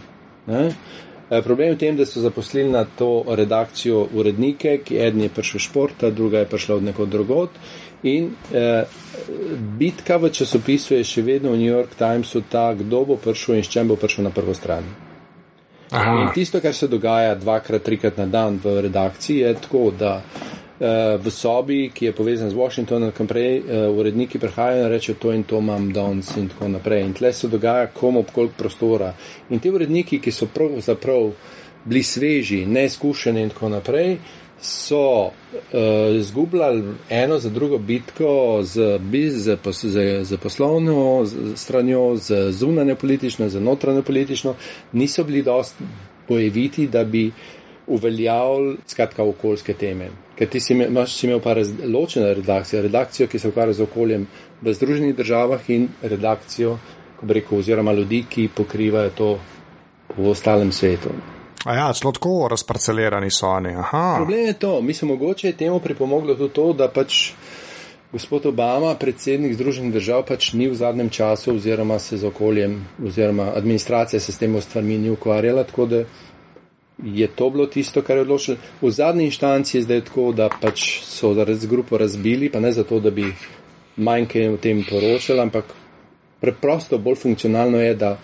[0.52, 0.64] Ne?
[1.30, 5.28] Eh, problem je v tem, da so zaposlili na to redakcijo urednike, ki eden je
[5.28, 7.50] prišel športa, druga je prišla od neko drugot.
[8.02, 8.84] In eh,
[9.78, 13.64] bitka v časopisu je še vedno v New York Timesu ta, kdo bo prišel in
[13.66, 14.86] s čem bo prišel na prvo stran.
[15.90, 16.20] Aha.
[16.22, 20.20] In tisto, kar se dogaja dvakrat, trikrat na dan v redakciji, je tako, da
[21.18, 25.32] v sobi, ki je povezan z Washingtonom, kam prej uh, uredniki prihajajo in rečejo to
[25.34, 27.02] in to imam danes in tako naprej.
[27.02, 29.12] In tle se dogaja komu koliko prostora.
[29.50, 31.32] In ti uredniki, ki so pravzaprav
[31.84, 34.18] bili sveži, neizkušeni in tako naprej,
[34.60, 35.30] so uh,
[36.20, 38.98] zgubljali eno za drugo bitko z,
[39.32, 44.54] z, z, z poslovno stranjo, z zunanje politično, z notranje politično,
[44.92, 45.76] niso bili dost
[46.28, 47.30] bojeviti, da bi
[47.86, 50.10] uveljavljali skratka okoljske teme.
[50.36, 53.82] Ker ti si imel, si imel pa raz, ločene redakcije, redakcijo, ki se ukvarja z
[53.82, 54.26] okoljem
[54.62, 56.78] v Združenih državah in redakcijo,
[57.20, 59.32] ko bi rekel, oziroma ljudi, ki pokrivajo to
[60.16, 61.10] v ostalem svetu.
[61.64, 63.74] A ja, zelo tako razparcelirani so oni.
[63.74, 64.14] Aha.
[64.16, 67.32] Problem je to, mislim, mogoče je temu pripomoglo tudi to, da pač
[68.12, 73.52] gospod Obama, predsednik Združenih držav, pač ni v zadnjem času oziroma se z okoljem oziroma
[73.56, 76.04] administracija se s tem stvarmi ni ukvarjala, tako da
[77.04, 78.56] je to bilo tisto, kar je odločilo.
[78.80, 83.00] V zadnji inštanci je zdaj tako, da pač so raz grupo razbili, pa ne zato,
[83.00, 83.34] da bi
[83.96, 85.64] manj kaj o tem poročali, ampak
[86.40, 88.16] preprosto bolj funkcionalno je, da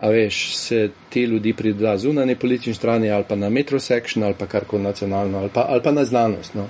[0.00, 4.46] a veš, se te ljudi prida zunanje politične strani ali pa na metrosektion ali pa
[4.46, 6.54] karkoli nacionalno ali pa, ali pa na znanost.
[6.54, 6.66] No.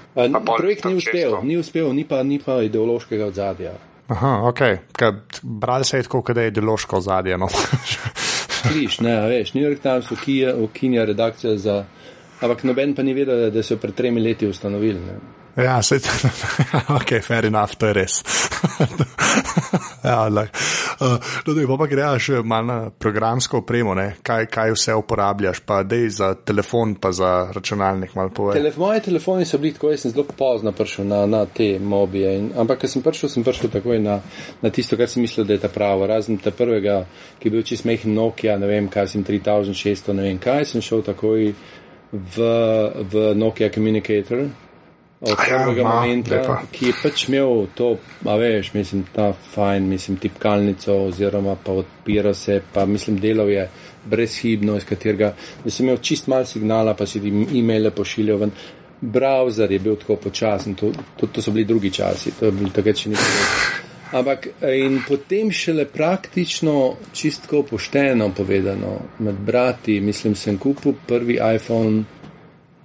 [0.59, 1.41] Projekt ni uspel, često.
[1.43, 3.72] ni uspel, ni pa, ni pa ideološkega odzadja.
[4.09, 4.59] Aha, ok.
[5.43, 7.39] Brali se je tako, da je ideološko ozadje.
[7.39, 7.49] No.
[8.62, 10.07] Sliš, ne, veš, New York Times
[10.59, 11.85] ukinja redakcijo za.
[12.41, 15.01] Ampak noben pa ni vedel, da so pred tremi leti ustanovili.
[15.01, 15.43] Ne.
[15.57, 15.97] Ja, se
[16.99, 18.25] ok, fair enough, to je res.
[20.05, 26.09] ja, uh, no, pa greš malo na programsko opremo, kaj, kaj vse uporabljaš, pa dej
[26.09, 28.11] za telefon, pa za računalnik.
[28.53, 32.35] Telef, moji telefoni so bili tako, jaz sem zelo pozno prišel na, na te mobije.
[32.39, 34.19] In, ampak, ker sem prišel, sem prišel takoj na,
[34.63, 36.07] na tisto, kar sem mislil, da je ta pravo.
[36.11, 37.05] Razen ta prvega,
[37.39, 40.83] ki je bil čist mehki Nokia, ne vem, kaj sem 3600, ne vem kaj, sem
[40.83, 41.53] šel takoj
[42.11, 42.53] v,
[43.07, 44.49] v Nokia Communicator
[45.31, 46.59] od prvega ja, momenta, lepa.
[46.72, 47.95] ki je pač imel to,
[48.25, 53.68] a veš, mislim, ta fajn, mislim, tipkalnico oziroma pa odpira se, pa mislim, delal je
[54.05, 58.53] brezhibno, iz katerega, da sem imel čist mal signala, pa si ti e-maile pošiljal ven.
[59.01, 62.70] Browser je bil tako počasen, to, to, to so bili drugi časi, to je bil
[62.72, 63.49] takrat še nikoli.
[64.14, 72.05] Ampak in potem šele praktično, čistko pošteno povedano, med brati, mislim, sem kupil prvi iPhone,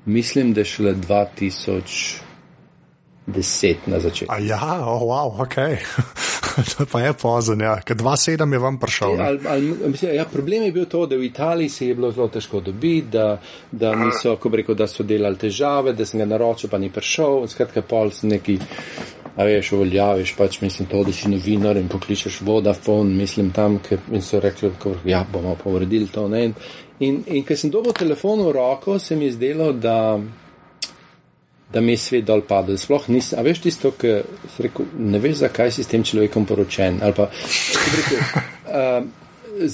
[0.06, 2.29] mislim, da šele 2000
[3.34, 4.36] deset na začetku.
[4.44, 5.56] Ja, oh, wow, ok.
[6.78, 7.80] to pa je pozno, ja.
[7.86, 9.22] ker 2-7 je vam prišel.
[9.22, 12.28] Al, al, mislim, ja, problem je bil to, da v Italiji se je bilo zelo
[12.28, 13.40] težko dobiti, da,
[13.72, 17.48] da niso, rekel, da so delali težave, da sem ga naročil, pa ni prišel.
[17.48, 18.60] Skratka, pol sem neki.
[19.40, 24.02] A veš, uveljaviš pač, mislim, to, da si novinar in pokličeš Vodafone, mislim tam, ker
[24.22, 26.28] so rekli, da ja, bomo pa uredili to.
[26.28, 26.44] Ne?
[26.50, 26.56] In,
[27.00, 30.20] in, in ker sem dobil telefon v roko, se mi je zdelo, da,
[31.74, 32.78] da mi je svet dol padel.
[32.78, 34.16] Sploh nisem, a veš tisto, ki
[34.66, 36.98] rekel, ne veš, zakaj si s tem človekom poročen.
[37.16, 37.30] Pa,
[37.96, 38.22] rekel,
[38.74, 39.08] uh,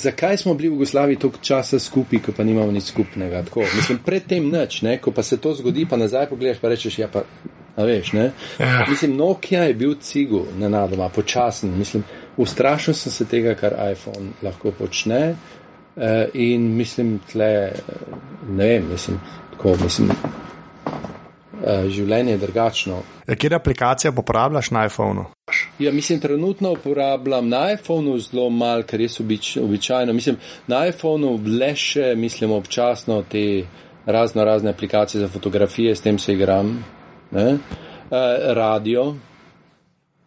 [0.03, 3.43] zakaj smo bili v Jugoslaviji toliko časa skupaj, ko pa nimamo nič skupnega.
[3.47, 6.99] Tako, mislim, predtem nič, ne, ko pa se to zgodi, pa nazaj pogledaš, pa rečeš,
[6.99, 7.23] ja pa,
[7.75, 8.31] a veš, ne.
[8.59, 8.85] Ja.
[8.89, 11.77] Mislim, Nokia je bil cigu, nenadoma, počasen.
[11.77, 12.03] Mislim,
[12.37, 15.35] ustrašil sem se tega, kar iPhone lahko počne.
[15.95, 17.71] Uh, in mislim, tle,
[18.49, 19.19] ne vem, mislim,
[19.51, 20.11] tako, mislim,
[21.89, 22.99] življenje je drugačno.
[23.27, 25.25] Ja, kje aplikacije uporabljaš na iPhonu?
[25.79, 30.13] Ja, mislim, trenutno uporabljam na iPhonu zelo malo, ker je obič, običajno.
[30.13, 30.37] Mislim,
[30.67, 33.63] na iPhonu le še, mislim, občasno te
[34.05, 36.83] razno razne aplikacije za fotografije, s tem se igram.
[37.31, 37.57] Uh,
[38.53, 39.15] radio.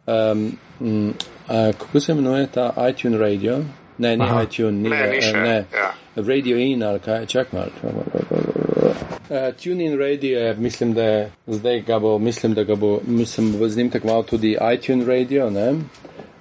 [0.06, 3.58] Um, um, uh, kako se imenuje ta iTunes Radio?
[3.98, 4.42] Ne, Aha.
[4.42, 5.56] iTunes, ni, ne, ni še, uh, ne.
[5.72, 5.92] Ja.
[6.16, 7.70] Radio In ali kaj, čak malo.
[8.78, 13.52] Uh, TuneIn Radio je, mislim, da je zdaj ga bo, mislim, da ga bo, mislim,
[13.58, 15.74] bo z njim tekmoval tudi iTunes Radio, ne?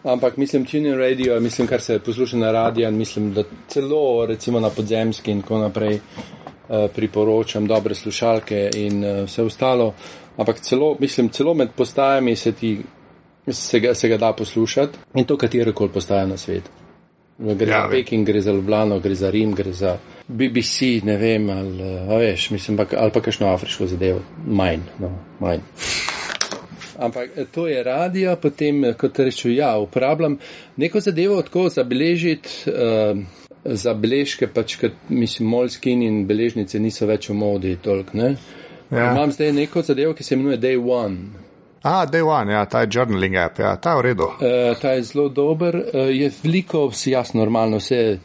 [0.03, 4.69] Ampak mislim, TuneIn Radio, mislim, kar se posluša na radio, mislim, da celo recimo na
[4.69, 9.93] podzemski in tako naprej uh, priporočam dobre slušalke in uh, vse ostalo.
[10.37, 12.81] Ampak celo, mislim, celo med postajami se ti,
[13.51, 16.76] se ga, se ga da poslušati in to katerokoli postaja na svetu.
[17.39, 21.49] Gre ja, za Peking, gre za Ljubljano, gre za Rim, gre za BBC, ne vem,
[21.49, 21.83] ali,
[22.19, 24.21] veš, mislim, ali pa kakšno afriško zadevo.
[24.45, 25.59] Manj, no, manj.
[26.97, 30.39] Ampak eh, to je radio, potem, eh, kot rečem, ja, uporabljam
[30.77, 33.17] neko zadevo tako zabeležiti, uh,
[33.63, 38.35] zabeležke, pač, ker mislim, molskin in beležnice niso več v modi toliko, ne.
[38.91, 39.11] Ja.
[39.11, 41.46] Imam zdaj neko zadevo, ki se imenuje Day One.
[41.81, 44.23] A, Day One, ja, ta je journaling app, ja, ta je v redu.
[44.23, 48.19] Uh, ta je zelo dober, uh, je veliko, vsi jasno, normalno, vse,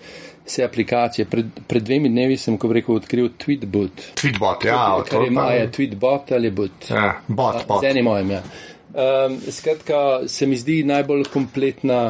[0.47, 1.27] vse aplikacije.
[1.31, 4.09] Pred, pred dvemi dnevi sem, ko rekel, odkril Tweetbot.
[4.19, 5.29] Tweetbot, ja, od tega.
[5.29, 6.91] Ima, je Tweetbot ali bot.
[6.91, 7.85] Ja, bot, bot.
[7.85, 8.43] Z enim mojem, ja.
[8.93, 12.03] Um, skratka, se mi zdi najbolj kompletna,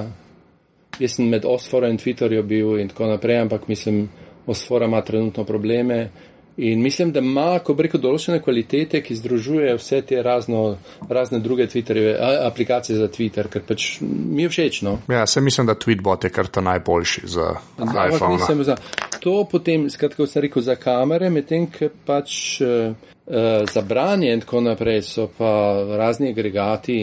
[0.99, 4.09] jaz sem med Osforo in Twitterjo bil in tako naprej, ampak mislim,
[4.47, 6.09] Osfora ima trenutno probleme.
[6.57, 10.76] In mislim, da ima, ko reko, določene kvalitete, ki združuje vse te razno,
[11.09, 12.12] razne druge Twitterjeve
[12.44, 14.82] aplikacije za Twitter, ker pač mi je všeč.
[14.84, 14.98] No?
[15.09, 18.64] Ja, se mislim, da Tweetbot je kar ta najboljši za iPhone.
[18.64, 18.76] Za,
[19.20, 24.44] to potem, skratka, sem rekel, za kamere, medtem, ker pač uh, uh, za branje in
[24.44, 25.55] tako naprej so pa
[25.96, 26.98] razni agregati,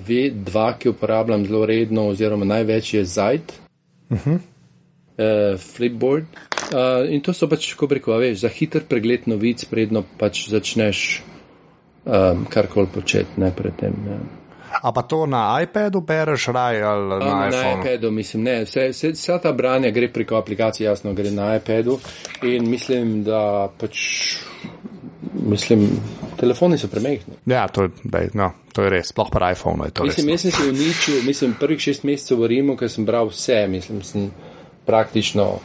[0.00, 3.56] dve, dva, ki uporabljam zelo redno, oziroma največ je Zajt.
[4.08, 4.40] Uh -huh.
[5.18, 6.26] Uh, Flipboard.
[6.72, 11.22] Uh, in to so pač, ko reko, veš, za hiter pregled novic, predno pač začneš
[12.04, 13.94] um, karkoli početi, ne predtem.
[14.08, 14.18] Ja.
[14.82, 17.76] A pa to na iPadu bereš raj ali na, iPhonu?
[17.76, 18.56] Na iPadu, mislim, ne.
[18.64, 21.98] Vse, vse, vse ta branje gre preko aplikacije, jasno, gre na iPadu
[22.42, 24.00] in mislim, da pač.
[25.34, 25.88] Mislim,
[26.40, 27.34] telefoni so premehni.
[27.46, 30.06] Ja, to, daj, no, to je res, sploh pri iPhonu je to.
[30.08, 33.28] Mislim, res, jaz sem se uničil, mislim, prvih šest mesecev v Rimu, ker sem bral
[33.28, 34.30] vse, mislim, sem
[34.86, 35.58] praktično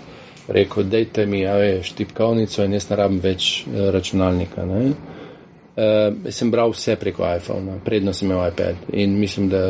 [0.47, 4.65] rekel, dajte mi, a veš, tipkovnico in jaz ne rabim več uh, računalnika.
[4.65, 9.63] Uh, sem bral vse preko iPhona, predno sem imel iPad in mislim, da,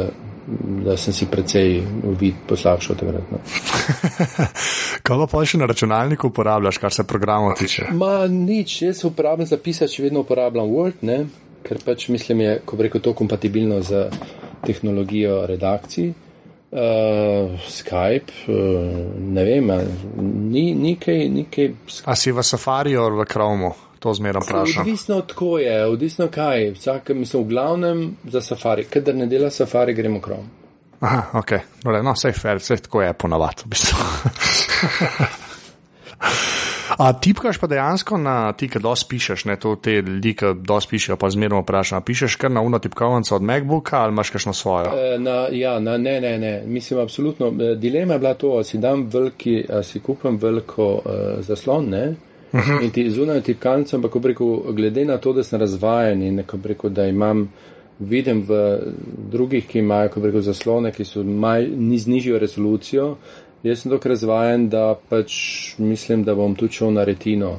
[0.86, 1.82] da sem si precej
[2.20, 3.34] vid poslabšal takrat.
[3.34, 3.42] No.
[5.06, 7.92] Kaj pa še na računalniku uporabljaš, kar se programov tiče?
[7.98, 11.24] Ma nič, jaz uporabljam za pisati, še vedno uporabljam Word, ne?
[11.60, 14.08] ker pač mislim, je, ko reko, to kompatibilno z
[14.66, 16.14] tehnologijo redakcij.
[16.70, 18.54] Uh, Skype, uh,
[19.18, 19.72] ne vem,
[20.52, 21.26] ni nekaj.
[21.30, 21.72] nekaj
[22.06, 23.74] A si v Safariju ali v Chromu?
[24.00, 24.82] To zmeraj vprašam.
[24.82, 26.72] Odvisno od ko je, odvisno kaj.
[26.72, 28.86] Vsak, mislim, v glavnem za Safari.
[28.86, 30.48] Kadar ne dela Safari, gremo Chrome.
[31.00, 31.52] Aha, ok.
[31.84, 33.64] No, no vse je fair, vse tako je ponavadi.
[33.66, 33.98] V bistvu.
[37.00, 40.90] A tipkaš pa dejansko na ti, ki dosti pišeš, ne to te ljudi, ki dosti
[40.92, 42.04] pišejo, pa zmerno vprašam.
[42.04, 44.92] Pišeš kar na uno tipkovnico od MacBooka ali imaš kakšno svojo?
[44.92, 46.52] E, na, ja, na, ne, ne, ne.
[46.66, 47.52] Mislim, absolutno.
[47.76, 51.02] Dilema je bila to, ali si dam veliki, ali si kupim veliko uh,
[51.40, 52.16] zaslon, ne?
[52.52, 52.84] Uh -huh.
[52.84, 57.06] In ti zunaj tipkalnico, ampak rekel, glede na to, da sem razvajen in rekel, da
[57.06, 57.50] imam,
[58.00, 58.80] vidim v
[59.32, 63.16] drugih, ki imajo rekel, zaslone, ki so maj, z nižjo resolucijo,
[63.64, 65.34] Jaz sem tako razvajen, da pač
[65.78, 67.58] mislim, da bom tudi šel na retino,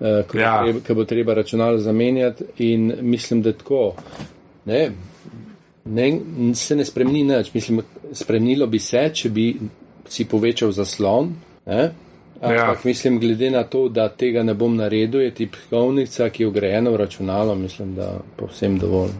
[0.00, 0.62] eh, ko, ja.
[0.64, 3.92] treba, bo treba računalo zamenjati in mislim, da tako.
[4.64, 4.90] Ne,
[5.84, 6.20] ne,
[6.54, 7.54] se ne spremeni nič.
[7.54, 7.80] Mislim,
[8.12, 9.54] spremnilo bi se, če bi
[10.08, 11.32] si povečal zaslon.
[11.66, 11.90] Ne?
[12.40, 12.80] Ampak ja.
[12.84, 16.96] mislim, glede na to, da tega ne bom naredil, je tipkovnica, ki je ugrajena v
[16.96, 19.10] računalo, mislim, da povsem dovolj.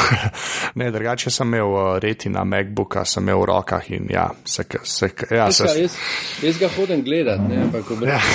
[0.78, 4.64] ne, drugače sem imel uh, reti na MacBooka, sem imel v rokah in ja, se,
[4.82, 5.96] se, ja, se, se, jaz,
[6.42, 8.26] jaz ga hodim gledati, ne, ampak obrati.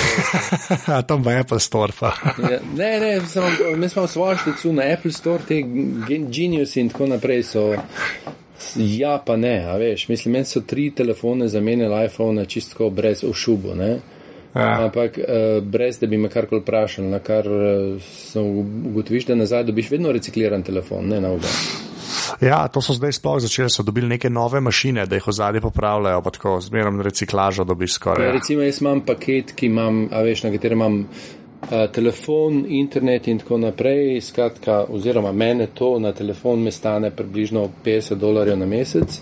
[0.86, 2.14] Ja, tam pa Apple Store pa.
[2.50, 3.44] ja, ne, ne, sem,
[3.76, 5.62] mi smo v svojo štecu na Apple Store, te
[6.30, 7.72] Genius in tako naprej so.
[8.74, 13.74] Ja, pa ne, a veš, mislim, meni so tri telefone zamenjali iPhone čistko brez ošubo,
[13.74, 13.98] ne.
[14.54, 14.84] Ja.
[14.84, 18.46] Ampak uh, brez da bi me karkoli vprašal, na kar uh,
[18.90, 21.52] ugotoviš, da nazaj dobiš vedno recikliran telefon, ne na oba.
[22.40, 26.22] Ja, to so zdaj sploh začeli, so dobili neke nove mašine, da jih ozadje popravljajo,
[26.22, 28.26] pa tako zmerno reciklažo dobiš skoraj.
[28.26, 33.28] Ja, recimo jaz imam paket, ki imam, a veš, na katerem imam uh, telefon, internet
[33.28, 38.66] in tako naprej, skratka, oziroma mene to na telefon me stane približno 50 dolarjev na
[38.66, 39.20] mesec.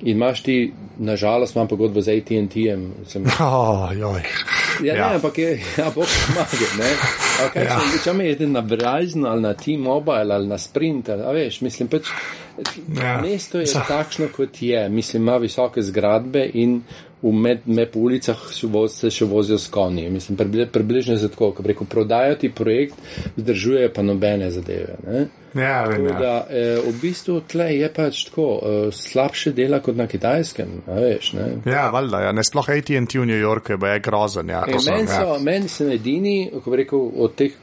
[0.00, 2.92] In imaš ti, nažalost, imam pogodbo z ATT-jem.
[3.06, 3.24] Sem...
[3.40, 4.14] Oh, ja,
[4.84, 6.90] ja, ne, ampak je, ja, bog pomaga, ne.
[7.46, 7.78] Okay, ja.
[8.04, 11.88] Če me jede na Verizon ali na T-Mobile ali na Sprint, ali, a veš, mislim,
[11.88, 12.10] pač,
[12.96, 13.18] ja.
[13.22, 13.84] mesto je Sa.
[13.88, 14.88] takšno, kot je.
[14.88, 16.80] Mislim, ima visoke zgradbe in
[17.22, 18.38] v med, med ulicah
[18.88, 20.08] se še vozijo s konji.
[20.10, 20.38] Mislim,
[20.72, 22.96] približno je tako, ko preko prodajati projekt,
[23.36, 24.96] zdržuje pa nobene zadeve.
[25.06, 25.26] Ne?
[25.54, 26.18] Ja, vem, ja.
[26.18, 30.82] da, eh, v bistvu tle je pač tako, eh, slabše dela kot na kitajskem.
[30.86, 31.32] Veš,
[31.66, 32.32] ja, valjda, ja.
[32.32, 34.48] ne sploh ATT v New Yorku je, je grozen.
[34.48, 35.38] Ja, e, meni ja.
[35.42, 37.58] men sem edini, ko rekel, od teh,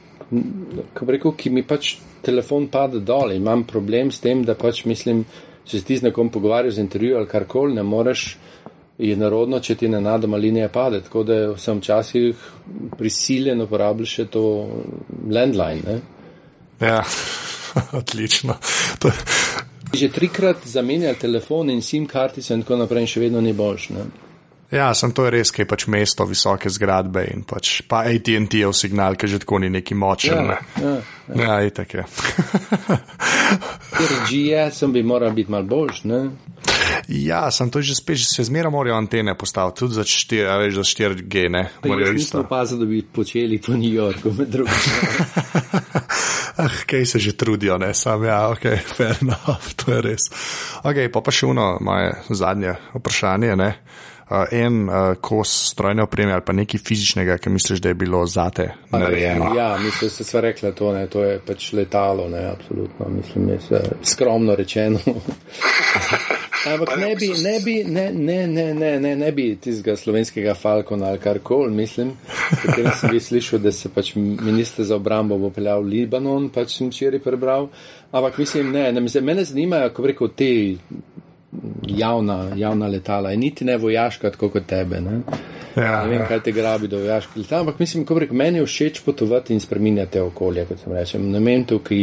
[0.94, 3.32] ko rekel, ki mi pač telefon pade dol.
[3.34, 5.24] Imam problem s tem, da pač mislim,
[5.64, 8.36] če si ti z nekom pogovarjaš z intervju ali karkoli, ne moreš
[8.98, 11.00] je narodno, če ti ne nadoma linija pade.
[11.06, 12.36] Tako da sem včasih
[12.98, 14.44] prisiljen uporabljati še to
[15.30, 15.82] landline.
[15.86, 16.00] Ne?
[16.80, 17.02] Ja,
[18.00, 18.58] odlično.
[18.98, 19.12] To...
[19.94, 23.88] Že trikrat zamenjal telefon in SIM kartico in tako naprej, in še vedno ni boljš.
[23.96, 24.08] Ne?
[24.68, 28.68] Ja, sem to res, ki je pač mesto visoke zgradbe in pač pa ATT je
[28.68, 30.50] v signal, ki že tako ni neki močen.
[30.52, 30.90] Ja, ja,
[31.32, 31.36] ja.
[31.40, 32.04] ja itak je.
[33.96, 36.20] Ker GS bi moral biti mal boljš, ne?
[37.08, 41.48] Ja, sem to že spet, se zmeraj morajo antene postaviti, tudi za 4, za 4G,
[41.48, 41.64] ne?
[41.88, 42.44] Morajo isto.
[42.44, 45.00] Pa za da bi počeli po New Yorku med drugim.
[46.60, 50.28] ah, kaj se že trudijo, ne, sam, ja, ok, fair enough, to je res.
[50.84, 53.72] Ok, pa pa še uno, moje zadnje vprašanje, ne?
[53.72, 54.17] uh,
[54.50, 58.70] en uh, kos strojne opreme ali pa nekaj fizičnega, ki misliš, da je bilo zate
[58.90, 59.52] narejeno.
[59.56, 63.60] Ja, mislim, da se rekla to, ne, to je pač letalo, ne, absolutno, mislim, je
[63.60, 64.98] se, skromno rečeno.
[66.66, 71.06] Ampak ne bi, ne bi, ne, ne, ne, ne, ne, ne bi tistega slovenskega Falkona
[71.06, 72.10] ali kar koli, mislim,
[72.74, 76.76] ker sem bi slišal, da se pač minister za obrambo bo peljal v Libanon, pač
[76.78, 77.70] sem včeraj prebral.
[78.12, 80.50] Ampak mislim, ne, ne, mene zanimajo, ko reko, te
[81.86, 85.00] javna, javna letala in niti ne vojaška, tako kot tebe.
[85.00, 85.20] Ne,
[85.76, 88.66] ja, ne vem, kaj te grabi do vojaških letal, ampak mislim, ko reko, meni je
[88.66, 92.02] všeč potovati in spreminjati okolje, kot sem rečem, na momentu, ki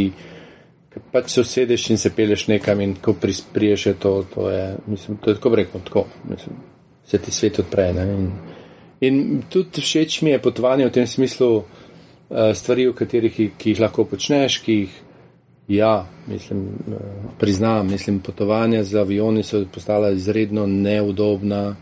[1.11, 5.29] pač se usedeš in se peleš nekam in ko prispriješ to, to je, mislim, to
[5.29, 6.61] je tako reko, tako, mislim,
[7.05, 7.91] se ti svet odpre.
[7.93, 8.29] Ne, in,
[9.01, 11.65] in tudi všeč mi je potovanje v tem smislu uh,
[12.53, 15.01] stvari, v katerih ki, ki jih lahko počneš, ki jih
[15.67, 16.93] Ja, mislim, eh,
[17.39, 21.75] priznam, mislim, potovanja z avioni so postala izredno neudobna,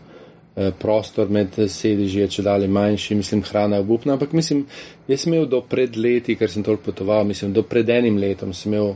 [0.56, 4.66] eh, prostor med sedeži je če dalje manjši, mislim, hrana je obupna, ampak mislim,
[5.08, 8.52] jaz sem imel do pred leti, ker sem toliko potoval, mislim, do pred enim letom
[8.52, 8.94] sem imel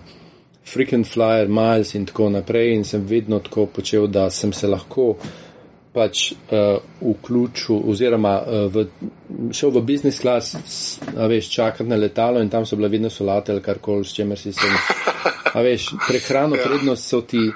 [0.69, 5.17] frequent flyer miles in tako naprej in sem vedno tako počel, da sem se lahko
[5.93, 8.85] pač uh, vključil oziroma uh, v,
[9.53, 13.53] šel v business class, a veš, čakati na letalo in tam so bile vedno solate
[13.53, 14.77] ali karkoli, s čemer si sem,
[15.55, 16.69] a veš, prehrano ja.
[16.69, 17.51] prednost so ti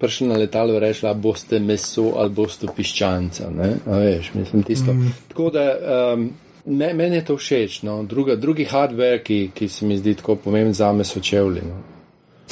[0.00, 4.62] prišli na letalo in rešili, a boste meso ali boste piščanca, ne, a veš, mislim
[4.62, 4.92] tisto.
[4.92, 5.14] Mm.
[5.28, 5.66] Tako da,
[6.14, 6.30] um,
[6.64, 10.36] me, meni je to všeč, no, Druga, drugi hardware, ki, ki se mi zdi tako
[10.36, 11.80] pomemben za me, so čevlji, no.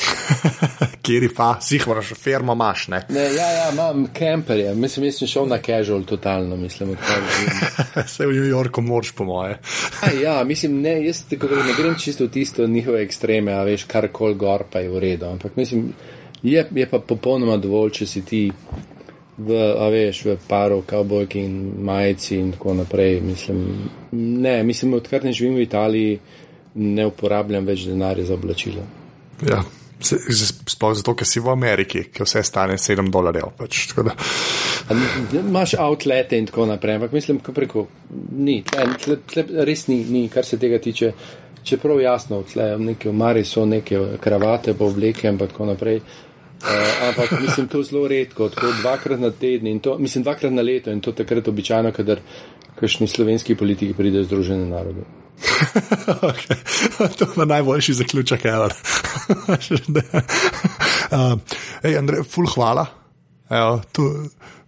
[1.03, 2.89] Kjer pa, si moraš, firmo imaš.
[2.89, 3.01] Ne?
[3.09, 6.97] Ne, ja, ja, imam kemperje, mislim, jaz sem šel na casual, totalno, mislim.
[7.97, 9.59] Vse v New Yorku moraš, po moje.
[10.03, 13.85] A, ja, mislim, ne, jaz tako, ne grem čisto v tisto njihove ekstreme, a veš,
[13.89, 15.27] kar kol gor pa je v redu.
[15.27, 15.93] Ampak mislim,
[16.43, 18.43] je, je pa popolnoma dovolj, če si ti
[19.39, 23.21] v, a veš, v paru, kavbojki in majici in tako naprej.
[23.21, 23.65] Mislim,
[24.13, 26.21] ne, mislim, odkar ne živim v Italiji,
[26.75, 28.85] ne uporabljam več denarja za oblačila.
[29.47, 29.63] Ja,
[30.01, 33.51] Sploh zato, ker si v Ameriki, ki vse stane 7 dolarjev.
[33.59, 33.89] Pač,
[35.35, 37.87] Imáš outlete in tako naprej, ampak mislim, da preko
[38.39, 41.13] ni, tle, tle, tle, res ni, ni, kar se tega tiče.
[41.69, 46.01] Čeprav jasno, tle, v Mari so neke kravate, pa obleke in tako naprej.
[46.59, 50.91] Uh, ampak mislim, to zelo redko, tako dvakrat na teden, to, mislim, dvakrat na leto
[50.91, 52.23] in to takrat običajno, kadar
[52.79, 55.07] kakšni slovenski politiki pridejo v Združene narode
[56.31, 56.57] okay.
[57.19, 58.75] To je najboljši zaključek, ever.
[61.11, 61.39] uh,
[61.85, 62.87] ej, Andrej, ful, hvala.
[63.51, 64.03] Evo, to,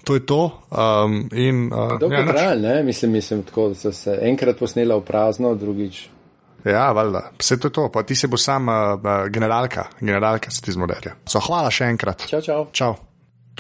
[0.05, 0.63] to je to.
[0.71, 2.83] Um, in, uh, Dobro, ja, kralj, ne?
[2.83, 6.09] Mislim, mislim, tako, da so se enkrat posnela v prazno, drugič.
[6.65, 7.31] Ja, valjda.
[7.39, 7.89] Vse to je to.
[7.93, 8.75] Pa ti se bo sam uh,
[9.29, 11.15] generalka, generalka se ti zmoderja.
[11.27, 12.27] So, hvala še enkrat.
[12.29, 12.67] Čau, čau.
[12.73, 13.10] čau.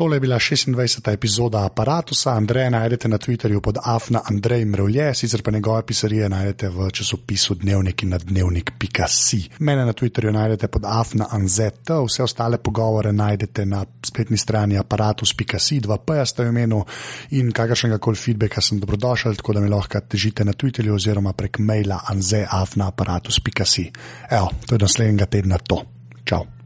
[0.00, 1.12] Tole je bila 26.
[1.12, 2.30] epizoda aparata.
[2.30, 7.54] Andreja najdete na Twitterju pod Afna Andrej Mrevlje, sicer pa njegove pisarije najdete v časopisu
[7.54, 9.48] Dnevnik in na dnevnik.si.
[9.58, 15.80] Mene na Twitterju najdete pod Afna Anzet, vse ostale pogovore najdete na spletni strani aparatus.si,
[15.80, 16.84] 2P sta v imenu
[17.30, 21.58] in kakršnega koli feedbacka sem dobrodošel, tako da mi lahko težite na Twitterju oziroma prek
[21.58, 23.90] maila anzeafnaaparatus.si.
[24.30, 25.82] Evo, to je naslednjega tedna to.
[26.24, 26.59] Ciao.